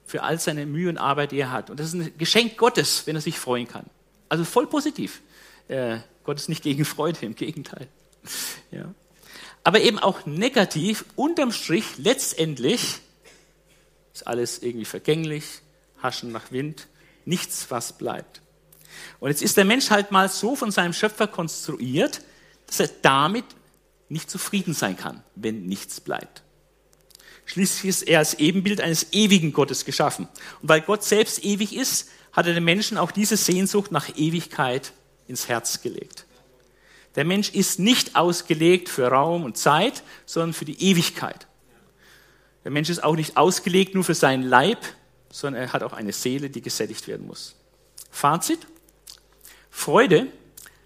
für 0.09 0.23
all 0.23 0.39
seine 0.39 0.65
Mühe 0.65 0.89
und 0.89 0.97
Arbeit, 0.97 1.31
die 1.31 1.39
er 1.39 1.51
hat. 1.51 1.69
Und 1.69 1.79
das 1.79 1.87
ist 1.87 1.93
ein 1.93 2.17
Geschenk 2.17 2.57
Gottes, 2.57 3.05
wenn 3.05 3.15
er 3.15 3.21
sich 3.21 3.37
freuen 3.37 3.67
kann. 3.67 3.85
Also 4.27 4.43
voll 4.43 4.65
positiv. 4.65 5.21
Äh, 5.67 5.99
Gott 6.23 6.37
ist 6.37 6.49
nicht 6.49 6.63
gegen 6.63 6.83
Freude, 6.83 7.25
im 7.25 7.35
Gegenteil. 7.35 7.87
Ja. 8.71 8.93
Aber 9.63 9.81
eben 9.81 9.99
auch 9.99 10.25
negativ, 10.25 11.05
unterm 11.15 11.51
Strich, 11.51 11.97
letztendlich 11.97 12.99
ist 14.13 14.27
alles 14.27 14.59
irgendwie 14.59 14.85
vergänglich, 14.85 15.61
haschen 16.01 16.31
nach 16.31 16.51
Wind, 16.51 16.87
nichts, 17.25 17.67
was 17.69 17.97
bleibt. 17.97 18.41
Und 19.19 19.29
jetzt 19.29 19.41
ist 19.41 19.57
der 19.57 19.65
Mensch 19.65 19.89
halt 19.89 20.11
mal 20.11 20.29
so 20.29 20.55
von 20.55 20.71
seinem 20.71 20.93
Schöpfer 20.93 21.27
konstruiert, 21.27 22.21
dass 22.67 22.79
er 22.79 22.89
damit 23.01 23.45
nicht 24.09 24.29
zufrieden 24.29 24.73
sein 24.73 24.97
kann, 24.97 25.23
wenn 25.35 25.65
nichts 25.67 26.01
bleibt. 26.01 26.43
Schließlich 27.45 27.89
ist 27.89 28.01
er 28.03 28.19
als 28.19 28.35
Ebenbild 28.35 28.81
eines 28.81 29.07
ewigen 29.11 29.53
Gottes 29.53 29.85
geschaffen. 29.85 30.27
Und 30.61 30.69
weil 30.69 30.81
Gott 30.81 31.03
selbst 31.03 31.43
ewig 31.43 31.75
ist, 31.75 32.09
hat 32.31 32.45
er 32.45 32.53
den 32.53 32.63
Menschen 32.63 32.97
auch 32.97 33.11
diese 33.11 33.37
Sehnsucht 33.37 33.91
nach 33.91 34.15
Ewigkeit 34.15 34.93
ins 35.27 35.47
Herz 35.47 35.81
gelegt. 35.81 36.25
Der 37.19 37.25
Mensch 37.25 37.49
ist 37.49 37.79
nicht 37.79 38.15
ausgelegt 38.15 38.87
für 38.87 39.09
Raum 39.09 39.43
und 39.43 39.57
Zeit, 39.57 40.03
sondern 40.25 40.53
für 40.53 40.63
die 40.63 40.81
Ewigkeit. 40.81 41.47
Der 42.63 42.71
Mensch 42.71 42.89
ist 42.89 43.03
auch 43.03 43.17
nicht 43.17 43.35
ausgelegt 43.35 43.93
nur 43.93 44.05
für 44.05 44.13
seinen 44.13 44.43
Leib, 44.43 44.77
sondern 45.29 45.63
er 45.63 45.73
hat 45.73 45.83
auch 45.83 45.91
eine 45.91 46.13
Seele, 46.13 46.49
die 46.49 46.61
gesättigt 46.61 47.09
werden 47.09 47.27
muss. 47.27 47.55
Fazit. 48.09 48.59
Freude. 49.69 50.27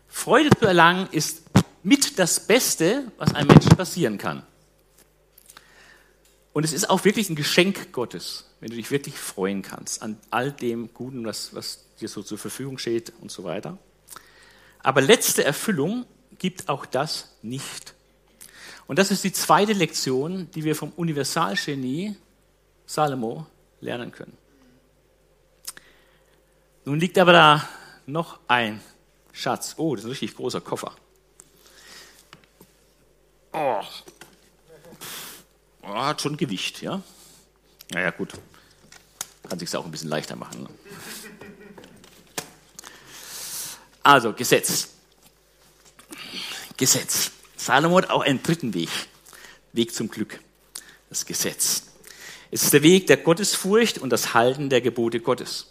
Freude 0.08 0.50
zu 0.58 0.66
erlangen 0.66 1.08
ist 1.12 1.44
mit 1.84 2.18
das 2.18 2.40
Beste, 2.40 3.12
was 3.20 3.36
einem 3.36 3.50
Menschen 3.50 3.78
passieren 3.78 4.18
kann. 4.18 4.42
Und 6.52 6.64
es 6.64 6.74
ist 6.74 6.90
auch 6.90 7.06
wirklich 7.06 7.30
ein 7.30 7.36
Geschenk 7.36 7.92
Gottes, 7.92 8.50
wenn 8.60 8.72
du 8.72 8.76
dich 8.76 8.90
wirklich 8.90 9.20
freuen 9.20 9.62
kannst 9.62 10.02
an 10.02 10.18
all 10.32 10.52
dem 10.52 10.96
Guten, 10.96 11.28
was, 11.28 11.54
was 11.54 11.86
dir 12.02 12.10
so 12.10 12.24
zur 12.24 12.40
Verfügung 12.40 12.80
steht 12.80 13.14
und 13.22 13.30
so 13.30 13.44
weiter. 13.44 13.78
Aber 14.80 15.00
letzte 15.00 15.44
Erfüllung 15.44 16.08
gibt 16.40 16.70
auch 16.70 16.86
das 16.86 17.36
nicht. 17.42 17.94
Und 18.88 19.00
das 19.00 19.12
ist 19.12 19.24
die 19.24 19.32
zweite 19.32 19.74
Lektion, 19.74 20.50
die 20.52 20.64
wir 20.64 20.76
vom 20.76 20.92
Universalgenie 20.92 22.16
Salomo 22.86 23.46
lernen 23.80 24.12
können. 24.12 24.38
Nun 26.86 27.00
liegt 27.00 27.18
aber 27.18 27.32
da 27.32 27.70
noch 28.06 28.40
ein 28.48 28.82
Schatz. 29.32 29.76
Oh, 29.78 29.96
das 29.96 30.04
ist 30.04 30.08
ein 30.08 30.12
richtig 30.12 30.36
großer 30.36 30.62
Koffer. 30.62 30.94
Oh, 33.54 33.82
oh 35.84 35.88
hat 35.88 36.22
schon 36.22 36.38
Gewicht, 36.38 36.82
ja? 36.82 37.02
Naja, 37.92 38.12
gut. 38.12 38.34
Kann 39.48 39.60
sich 39.60 39.76
auch 39.76 39.86
ein 39.86 39.92
bisschen 39.92 40.10
leichter 40.10 40.36
machen. 40.36 40.64
Ne? 40.64 40.70
Also, 44.02 44.34
Gesetz. 44.34 44.93
Gesetz. 46.78 47.32
Salomo 47.56 47.98
hat 47.98 48.10
auch 48.10 48.22
einen 48.22 48.42
dritten 48.44 48.74
Weg. 48.74 48.90
Weg 49.74 49.94
zum 49.94 50.10
Glück. 50.10 50.40
Das 51.10 51.26
Gesetz. 51.26 51.84
Es 52.52 52.64
ist 52.64 52.74
der 52.74 52.84
Weg 52.84 53.08
der 53.08 53.18
Gottesfurcht 53.18 53.98
und 53.98 54.10
das 54.12 54.34
Halten 54.34 54.70
der 54.70 54.82
Gebote 54.82 55.20
Gottes. 55.20 55.68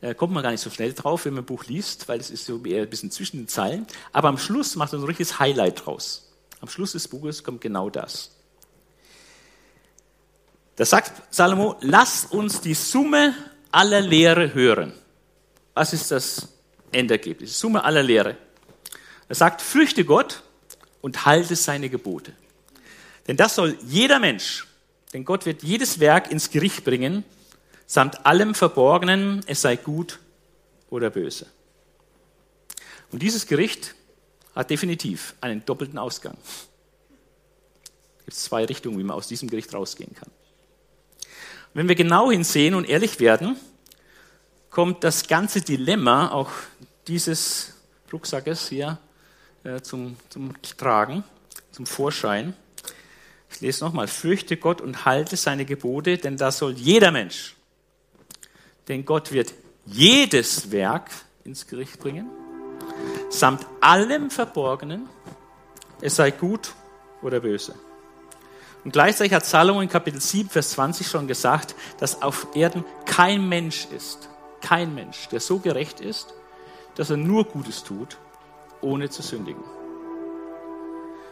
Da 0.00 0.12
kommt 0.12 0.34
man 0.34 0.42
gar 0.42 0.50
nicht 0.50 0.60
so 0.60 0.68
schnell 0.68 0.92
drauf, 0.92 1.24
wenn 1.24 1.32
man 1.32 1.44
ein 1.44 1.46
Buch 1.46 1.64
liest, 1.64 2.08
weil 2.08 2.20
es 2.20 2.30
ist 2.30 2.44
so 2.44 2.62
eher 2.62 2.82
ein 2.82 2.90
bisschen 2.90 3.10
zwischen 3.10 3.38
den 3.38 3.48
Zeilen. 3.48 3.86
Aber 4.12 4.28
am 4.28 4.36
Schluss 4.36 4.76
macht 4.76 4.92
er 4.92 4.98
ein 4.98 5.04
richtiges 5.04 5.38
Highlight 5.38 5.86
draus. 5.86 6.30
Am 6.60 6.68
Schluss 6.68 6.92
des 6.92 7.08
Buches 7.08 7.42
kommt 7.42 7.60
genau 7.62 7.88
das. 7.88 8.32
Da 10.76 10.84
sagt 10.84 11.34
Salomo, 11.34 11.76
lasst 11.80 12.32
uns 12.32 12.60
die 12.60 12.74
Summe 12.74 13.34
aller 13.70 14.00
Lehre 14.00 14.52
hören. 14.52 14.92
Was 15.72 15.92
ist 15.92 16.10
das 16.10 16.48
Endergebnis? 16.92 17.58
Summe 17.58 17.82
aller 17.84 18.02
Lehre. 18.02 18.36
Er 19.28 19.34
sagt, 19.34 19.62
fürchte 19.62 20.04
Gott 20.04 20.42
und 21.00 21.26
halte 21.26 21.56
seine 21.56 21.88
Gebote. 21.88 22.32
Denn 23.26 23.36
das 23.36 23.54
soll 23.54 23.76
jeder 23.86 24.18
Mensch, 24.18 24.66
denn 25.12 25.24
Gott 25.24 25.46
wird 25.46 25.62
jedes 25.62 26.00
Werk 26.00 26.30
ins 26.30 26.50
Gericht 26.50 26.84
bringen, 26.84 27.24
samt 27.86 28.26
allem 28.26 28.54
Verborgenen, 28.54 29.42
es 29.46 29.62
sei 29.62 29.76
gut 29.76 30.18
oder 30.90 31.10
böse. 31.10 31.46
Und 33.12 33.22
dieses 33.22 33.46
Gericht 33.46 33.94
hat 34.54 34.70
definitiv 34.70 35.34
einen 35.40 35.64
doppelten 35.64 35.98
Ausgang. 35.98 36.36
Es 38.18 38.24
gibt 38.24 38.36
zwei 38.36 38.64
Richtungen, 38.64 38.98
wie 38.98 39.04
man 39.04 39.16
aus 39.16 39.28
diesem 39.28 39.48
Gericht 39.48 39.74
rausgehen 39.74 40.14
kann. 40.14 40.30
Wenn 41.74 41.88
wir 41.88 41.96
genau 41.96 42.30
hinsehen 42.30 42.74
und 42.74 42.88
ehrlich 42.88 43.20
werden, 43.20 43.56
kommt 44.70 45.04
das 45.04 45.28
ganze 45.28 45.60
Dilemma 45.60 46.30
auch 46.30 46.50
dieses 47.06 47.74
Rucksackes 48.12 48.68
hier 48.68 48.98
äh, 49.64 49.80
zum, 49.80 50.16
zum 50.28 50.52
Tragen, 50.62 51.24
zum 51.72 51.86
Vorschein. 51.86 52.54
Ich 53.50 53.60
lese 53.60 53.84
nochmal, 53.84 54.08
fürchte 54.08 54.56
Gott 54.56 54.80
und 54.80 55.04
halte 55.04 55.36
seine 55.36 55.64
Gebote, 55.64 56.18
denn 56.18 56.36
da 56.36 56.52
soll 56.52 56.72
jeder 56.72 57.10
Mensch, 57.10 57.56
denn 58.88 59.04
Gott 59.04 59.32
wird 59.32 59.54
jedes 59.86 60.70
Werk 60.70 61.10
ins 61.44 61.66
Gericht 61.66 61.98
bringen, 61.98 62.28
samt 63.30 63.66
allem 63.80 64.30
Verborgenen, 64.30 65.08
es 66.00 66.16
sei 66.16 66.30
gut 66.30 66.74
oder 67.22 67.40
böse. 67.40 67.74
Und 68.84 68.92
gleichzeitig 68.92 69.32
hat 69.32 69.46
Salomo 69.46 69.80
in 69.80 69.88
Kapitel 69.88 70.20
7, 70.20 70.50
Vers 70.50 70.70
20 70.72 71.06
schon 71.06 71.26
gesagt, 71.26 71.74
dass 71.98 72.20
auf 72.20 72.48
Erden 72.54 72.84
kein 73.06 73.48
Mensch 73.48 73.86
ist, 73.96 74.28
kein 74.60 74.94
Mensch, 74.94 75.28
der 75.28 75.40
so 75.40 75.58
gerecht 75.58 76.00
ist, 76.00 76.34
dass 76.96 77.08
er 77.08 77.16
nur 77.16 77.44
Gutes 77.46 77.82
tut 77.82 78.18
ohne 78.80 79.10
zu 79.10 79.22
sündigen. 79.22 79.62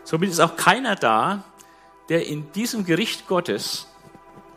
Somit 0.05 0.31
ist 0.31 0.40
auch 0.40 0.57
keiner 0.57 0.96
da, 0.96 1.44
der 2.09 2.26
in 2.26 2.50
diesem 2.52 2.85
Gericht 2.85 3.26
Gottes, 3.26 3.87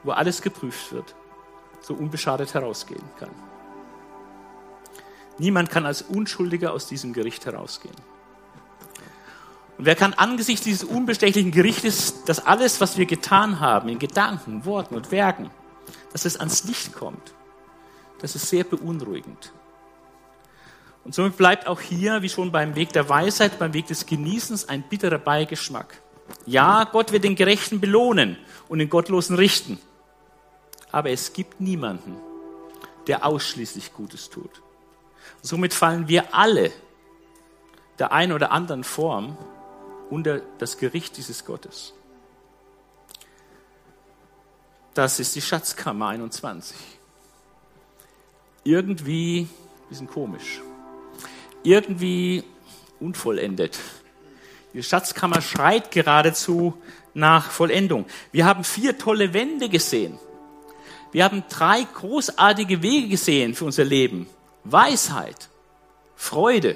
wo 0.03 0.11
alles 0.11 0.41
geprüft 0.41 0.91
wird, 0.91 1.15
so 1.81 1.93
unbeschadet 1.93 2.53
herausgehen 2.53 3.03
kann. 3.19 3.29
Niemand 5.37 5.69
kann 5.69 5.85
als 5.85 6.01
Unschuldiger 6.01 6.73
aus 6.73 6.87
diesem 6.87 7.13
Gericht 7.13 7.45
herausgehen. 7.45 7.95
Und 9.77 9.85
wer 9.85 9.95
kann 9.95 10.13
angesichts 10.13 10.63
dieses 10.63 10.83
unbestechlichen 10.83 11.51
Gerichtes, 11.51 12.23
dass 12.23 12.45
alles, 12.45 12.79
was 12.79 12.97
wir 12.97 13.05
getan 13.05 13.59
haben, 13.59 13.89
in 13.89 13.99
Gedanken, 13.99 14.65
Worten 14.65 14.95
und 14.95 15.11
Werken, 15.11 15.51
dass 16.13 16.23
es 16.23 16.37
ans 16.37 16.63
Licht 16.63 16.93
kommt, 16.93 17.33
das 18.19 18.35
ist 18.35 18.49
sehr 18.49 18.63
beunruhigend. 18.63 19.51
Und 21.05 21.13
somit 21.13 21.37
bleibt 21.37 21.67
auch 21.67 21.79
hier, 21.79 22.23
wie 22.23 22.29
schon 22.29 22.51
beim 22.51 22.75
Weg 22.75 22.91
der 22.91 23.07
Weisheit, 23.07 23.59
beim 23.59 23.73
Weg 23.73 23.85
des 23.85 24.07
Genießens, 24.07 24.67
ein 24.67 24.81
bitterer 24.81 25.19
Beigeschmack. 25.19 26.01
Ja, 26.47 26.83
Gott 26.85 27.11
wird 27.11 27.23
den 27.23 27.35
Gerechten 27.35 27.79
belohnen 27.79 28.37
und 28.67 28.79
den 28.79 28.89
Gottlosen 28.89 29.35
richten. 29.35 29.79
Aber 30.91 31.11
es 31.11 31.31
gibt 31.31 31.61
niemanden, 31.61 32.17
der 33.05 33.23
ausschließlich 33.23 33.93
Gutes 33.93 34.31
tut. 34.31 34.49
Somit 35.43 35.75
fallen 35.75 36.07
wir 36.07 36.33
alle 36.33 36.71
der 37.99 38.11
einen 38.11 38.31
oder 38.31 38.51
anderen 38.51 38.83
Form 38.83 39.37
unter 40.09 40.41
das 40.57 40.79
Gericht 40.79 41.17
dieses 41.17 41.45
Gottes. 41.45 41.93
Das 44.95 45.19
ist 45.19 45.35
die 45.35 45.41
Schatzkammer 45.41 46.07
21. 46.07 46.75
Irgendwie 48.63 49.41
ein 49.41 49.89
bisschen 49.89 50.07
komisch 50.07 50.61
irgendwie 51.65 52.43
unvollendet. 52.99 53.79
Die 54.73 54.83
Schatzkammer 54.83 55.41
schreit 55.41 55.91
geradezu 55.91 56.73
nach 57.13 57.49
Vollendung. 57.49 58.05
Wir 58.31 58.45
haben 58.45 58.63
vier 58.63 58.97
tolle 58.97 59.33
Wände 59.33 59.69
gesehen. 59.69 60.19
Wir 61.11 61.23
haben 61.23 61.43
drei 61.49 61.83
großartige 61.83 62.81
Wege 62.81 63.07
gesehen 63.07 63.55
für 63.55 63.65
unser 63.65 63.85
Leben. 63.85 64.27
Weisheit, 64.65 65.49
Freude, 66.15 66.75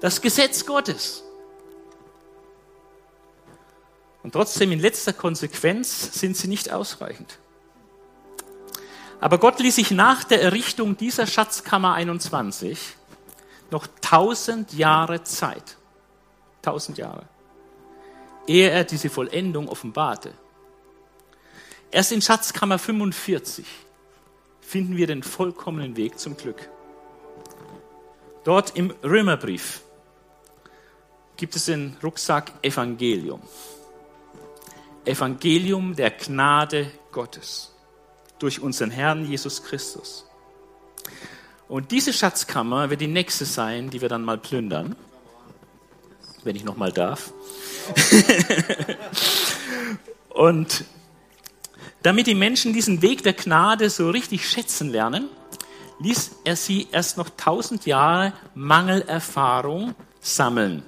das 0.00 0.20
Gesetz 0.22 0.64
Gottes. 0.64 1.22
Und 4.22 4.32
trotzdem 4.32 4.72
in 4.72 4.80
letzter 4.80 5.12
Konsequenz 5.12 6.18
sind 6.18 6.36
sie 6.36 6.48
nicht 6.48 6.72
ausreichend. 6.72 7.38
Aber 9.20 9.38
Gott 9.38 9.60
ließ 9.60 9.76
sich 9.76 9.90
nach 9.90 10.24
der 10.24 10.40
Errichtung 10.42 10.96
dieser 10.96 11.26
Schatzkammer 11.26 11.94
21 11.94 12.78
noch 13.74 13.88
tausend 14.00 14.72
Jahre 14.72 15.24
Zeit. 15.24 15.76
Tausend 16.62 16.96
Jahre. 16.96 17.24
Ehe 18.46 18.70
er 18.70 18.84
diese 18.84 19.10
Vollendung 19.10 19.68
offenbarte. 19.68 20.32
Erst 21.90 22.12
in 22.12 22.22
Schatzkammer 22.22 22.78
45 22.78 23.66
finden 24.60 24.96
wir 24.96 25.08
den 25.08 25.24
vollkommenen 25.24 25.96
Weg 25.96 26.20
zum 26.20 26.36
Glück. 26.36 26.68
Dort 28.44 28.76
im 28.76 28.94
Römerbrief 29.02 29.82
gibt 31.36 31.56
es 31.56 31.64
den 31.64 31.96
Rucksack 32.00 32.52
Evangelium. 32.62 33.42
Evangelium 35.04 35.96
der 35.96 36.12
Gnade 36.12 36.92
Gottes 37.10 37.74
durch 38.38 38.60
unseren 38.60 38.92
Herrn 38.92 39.24
Jesus 39.24 39.64
Christus. 39.64 40.26
Und 41.68 41.90
diese 41.90 42.12
Schatzkammer 42.12 42.90
wird 42.90 43.00
die 43.00 43.06
nächste 43.06 43.44
sein, 43.44 43.90
die 43.90 44.00
wir 44.00 44.08
dann 44.08 44.24
mal 44.24 44.38
plündern, 44.38 44.96
wenn 46.42 46.56
ich 46.56 46.64
noch 46.64 46.76
mal 46.76 46.92
darf. 46.92 47.32
Und 50.28 50.84
damit 52.02 52.26
die 52.26 52.34
Menschen 52.34 52.72
diesen 52.72 53.02
Weg 53.02 53.22
der 53.22 53.32
Gnade 53.32 53.88
so 53.88 54.10
richtig 54.10 54.48
schätzen 54.48 54.90
lernen, 54.90 55.28
ließ 56.00 56.32
er 56.44 56.56
sie 56.56 56.88
erst 56.92 57.16
noch 57.16 57.30
tausend 57.36 57.86
Jahre 57.86 58.32
Mangelerfahrung 58.54 59.94
sammeln 60.20 60.82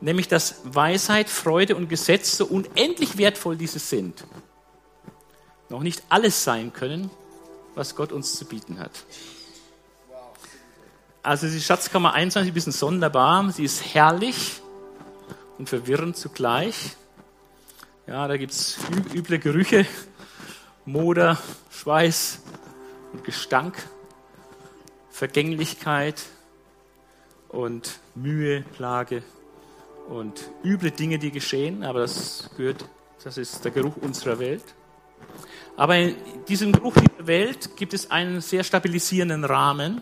nämlich 0.00 0.28
dass 0.28 0.56
Weisheit, 0.64 1.28
Freude 1.28 1.76
und 1.76 1.88
Gesetz, 1.88 2.36
so 2.36 2.46
unendlich 2.46 3.18
wertvoll 3.18 3.56
diese 3.56 3.78
sind, 3.78 4.24
noch 5.68 5.82
nicht 5.82 6.02
alles 6.08 6.42
sein 6.42 6.72
können, 6.72 7.10
was 7.74 7.94
Gott 7.94 8.12
uns 8.12 8.34
zu 8.34 8.44
bieten 8.44 8.78
hat. 8.78 8.92
Also 11.22 11.48
die 11.48 11.60
Schatzkammer 11.60 12.14
21 12.14 12.48
ist 12.48 12.50
ein 12.50 12.54
bisschen 12.54 12.72
sonderbar. 12.72 13.50
Sie 13.52 13.64
ist 13.64 13.94
herrlich 13.94 14.62
und 15.58 15.68
verwirrend 15.68 16.16
zugleich. 16.16 16.96
Ja, 18.06 18.26
da 18.26 18.38
gibt 18.38 18.52
es 18.52 18.78
üble 19.14 19.38
Gerüche, 19.38 19.86
Moder, 20.86 21.38
Schweiß 21.70 22.40
und 23.12 23.24
Gestank, 23.24 23.76
Vergänglichkeit 25.10 26.22
und 27.48 28.00
Mühe, 28.14 28.62
Plage 28.62 29.22
und 30.08 30.50
üble 30.64 30.90
Dinge, 30.90 31.18
die 31.18 31.30
geschehen, 31.30 31.84
aber 31.84 32.00
das 32.00 32.48
gehört, 32.56 32.86
das 33.22 33.36
ist 33.36 33.62
der 33.62 33.72
Geruch 33.72 33.96
unserer 34.00 34.38
Welt. 34.38 34.64
Aber 35.76 35.96
in 35.96 36.16
diesem 36.48 36.72
Geruch 36.72 36.94
dieser 36.94 37.26
Welt 37.26 37.76
gibt 37.76 37.92
es 37.92 38.10
einen 38.10 38.40
sehr 38.40 38.64
stabilisierenden 38.64 39.44
Rahmen, 39.44 40.00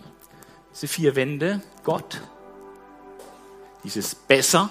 diese 0.78 0.86
vier 0.86 1.16
Wände, 1.16 1.60
Gott, 1.82 2.22
dieses 3.82 4.14
Besser 4.14 4.70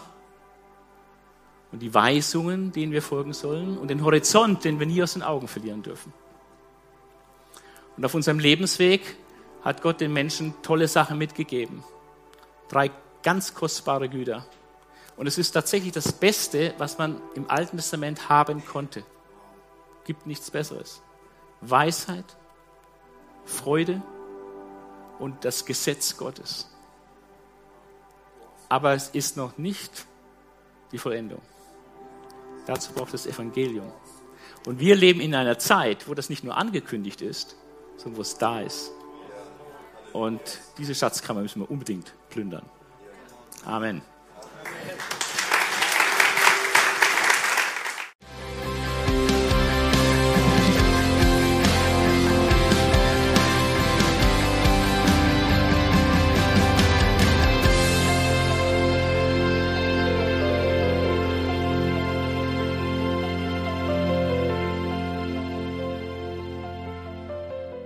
und 1.74 1.80
die 1.80 1.94
Weisungen, 1.94 2.72
denen 2.72 2.94
wir 2.94 3.02
folgen 3.02 3.34
sollen 3.34 3.78
und 3.78 3.90
den 3.90 4.02
Horizont, 4.06 4.64
den 4.64 4.80
wir 4.80 4.88
nie 4.88 5.04
aus 5.04 5.14
den 5.14 5.22
Augen 5.22 5.50
verlieren 5.50 5.84
dürfen. 5.84 6.14
Und 7.98 8.06
auf 8.06 8.14
unserem 8.14 8.40
Lebensweg 8.40 9.18
hat 9.66 9.82
Gott 9.82 10.00
den 10.00 10.14
Menschen 10.14 10.54
tolle 10.62 10.88
Sachen 10.88 11.18
mitgegeben. 11.18 11.84
Drei 12.70 12.90
ganz 13.22 13.54
kostbare 13.54 14.08
Güter. 14.08 14.46
Und 15.18 15.28
es 15.28 15.38
ist 15.38 15.52
tatsächlich 15.52 15.92
das 15.92 16.14
Beste, 16.14 16.74
was 16.78 16.98
man 16.98 17.22
im 17.36 17.50
Alten 17.50 17.76
Testament 17.76 18.30
haben 18.30 18.66
konnte. 18.66 19.04
Gibt 20.06 20.26
nichts 20.26 20.52
Besseres. 20.52 21.02
Weisheit, 21.60 22.38
Freude 23.44 24.02
und 25.20 25.46
das 25.46 25.66
Gesetz 25.66 26.18
Gottes. 26.18 26.70
Aber 28.70 28.94
es 28.94 29.10
ist 29.10 29.38
noch 29.38 29.58
nicht 29.58 30.06
die 30.92 30.98
Vollendung. 30.98 31.42
Dazu 32.66 32.92
braucht 32.94 33.14
es 33.14 33.26
Evangelium. 33.26 33.92
Und 34.66 34.80
wir 34.80 34.96
leben 34.96 35.22
in 35.22 35.34
einer 35.34 35.58
Zeit, 35.58 36.08
wo 36.08 36.14
das 36.14 36.30
nicht 36.30 36.44
nur 36.44 36.58
angekündigt 36.58 37.22
ist, 37.22 37.56
sondern 37.96 38.18
wo 38.18 38.22
es 38.22 38.38
da 38.38 38.62
ist. 38.62 38.92
Und 40.12 40.42
diese 40.78 40.94
Schatzkammer 40.94 41.42
müssen 41.42 41.62
wir 41.62 41.72
unbedingt 41.72 42.14
plündern. 42.30 42.66
Amen. 43.66 44.02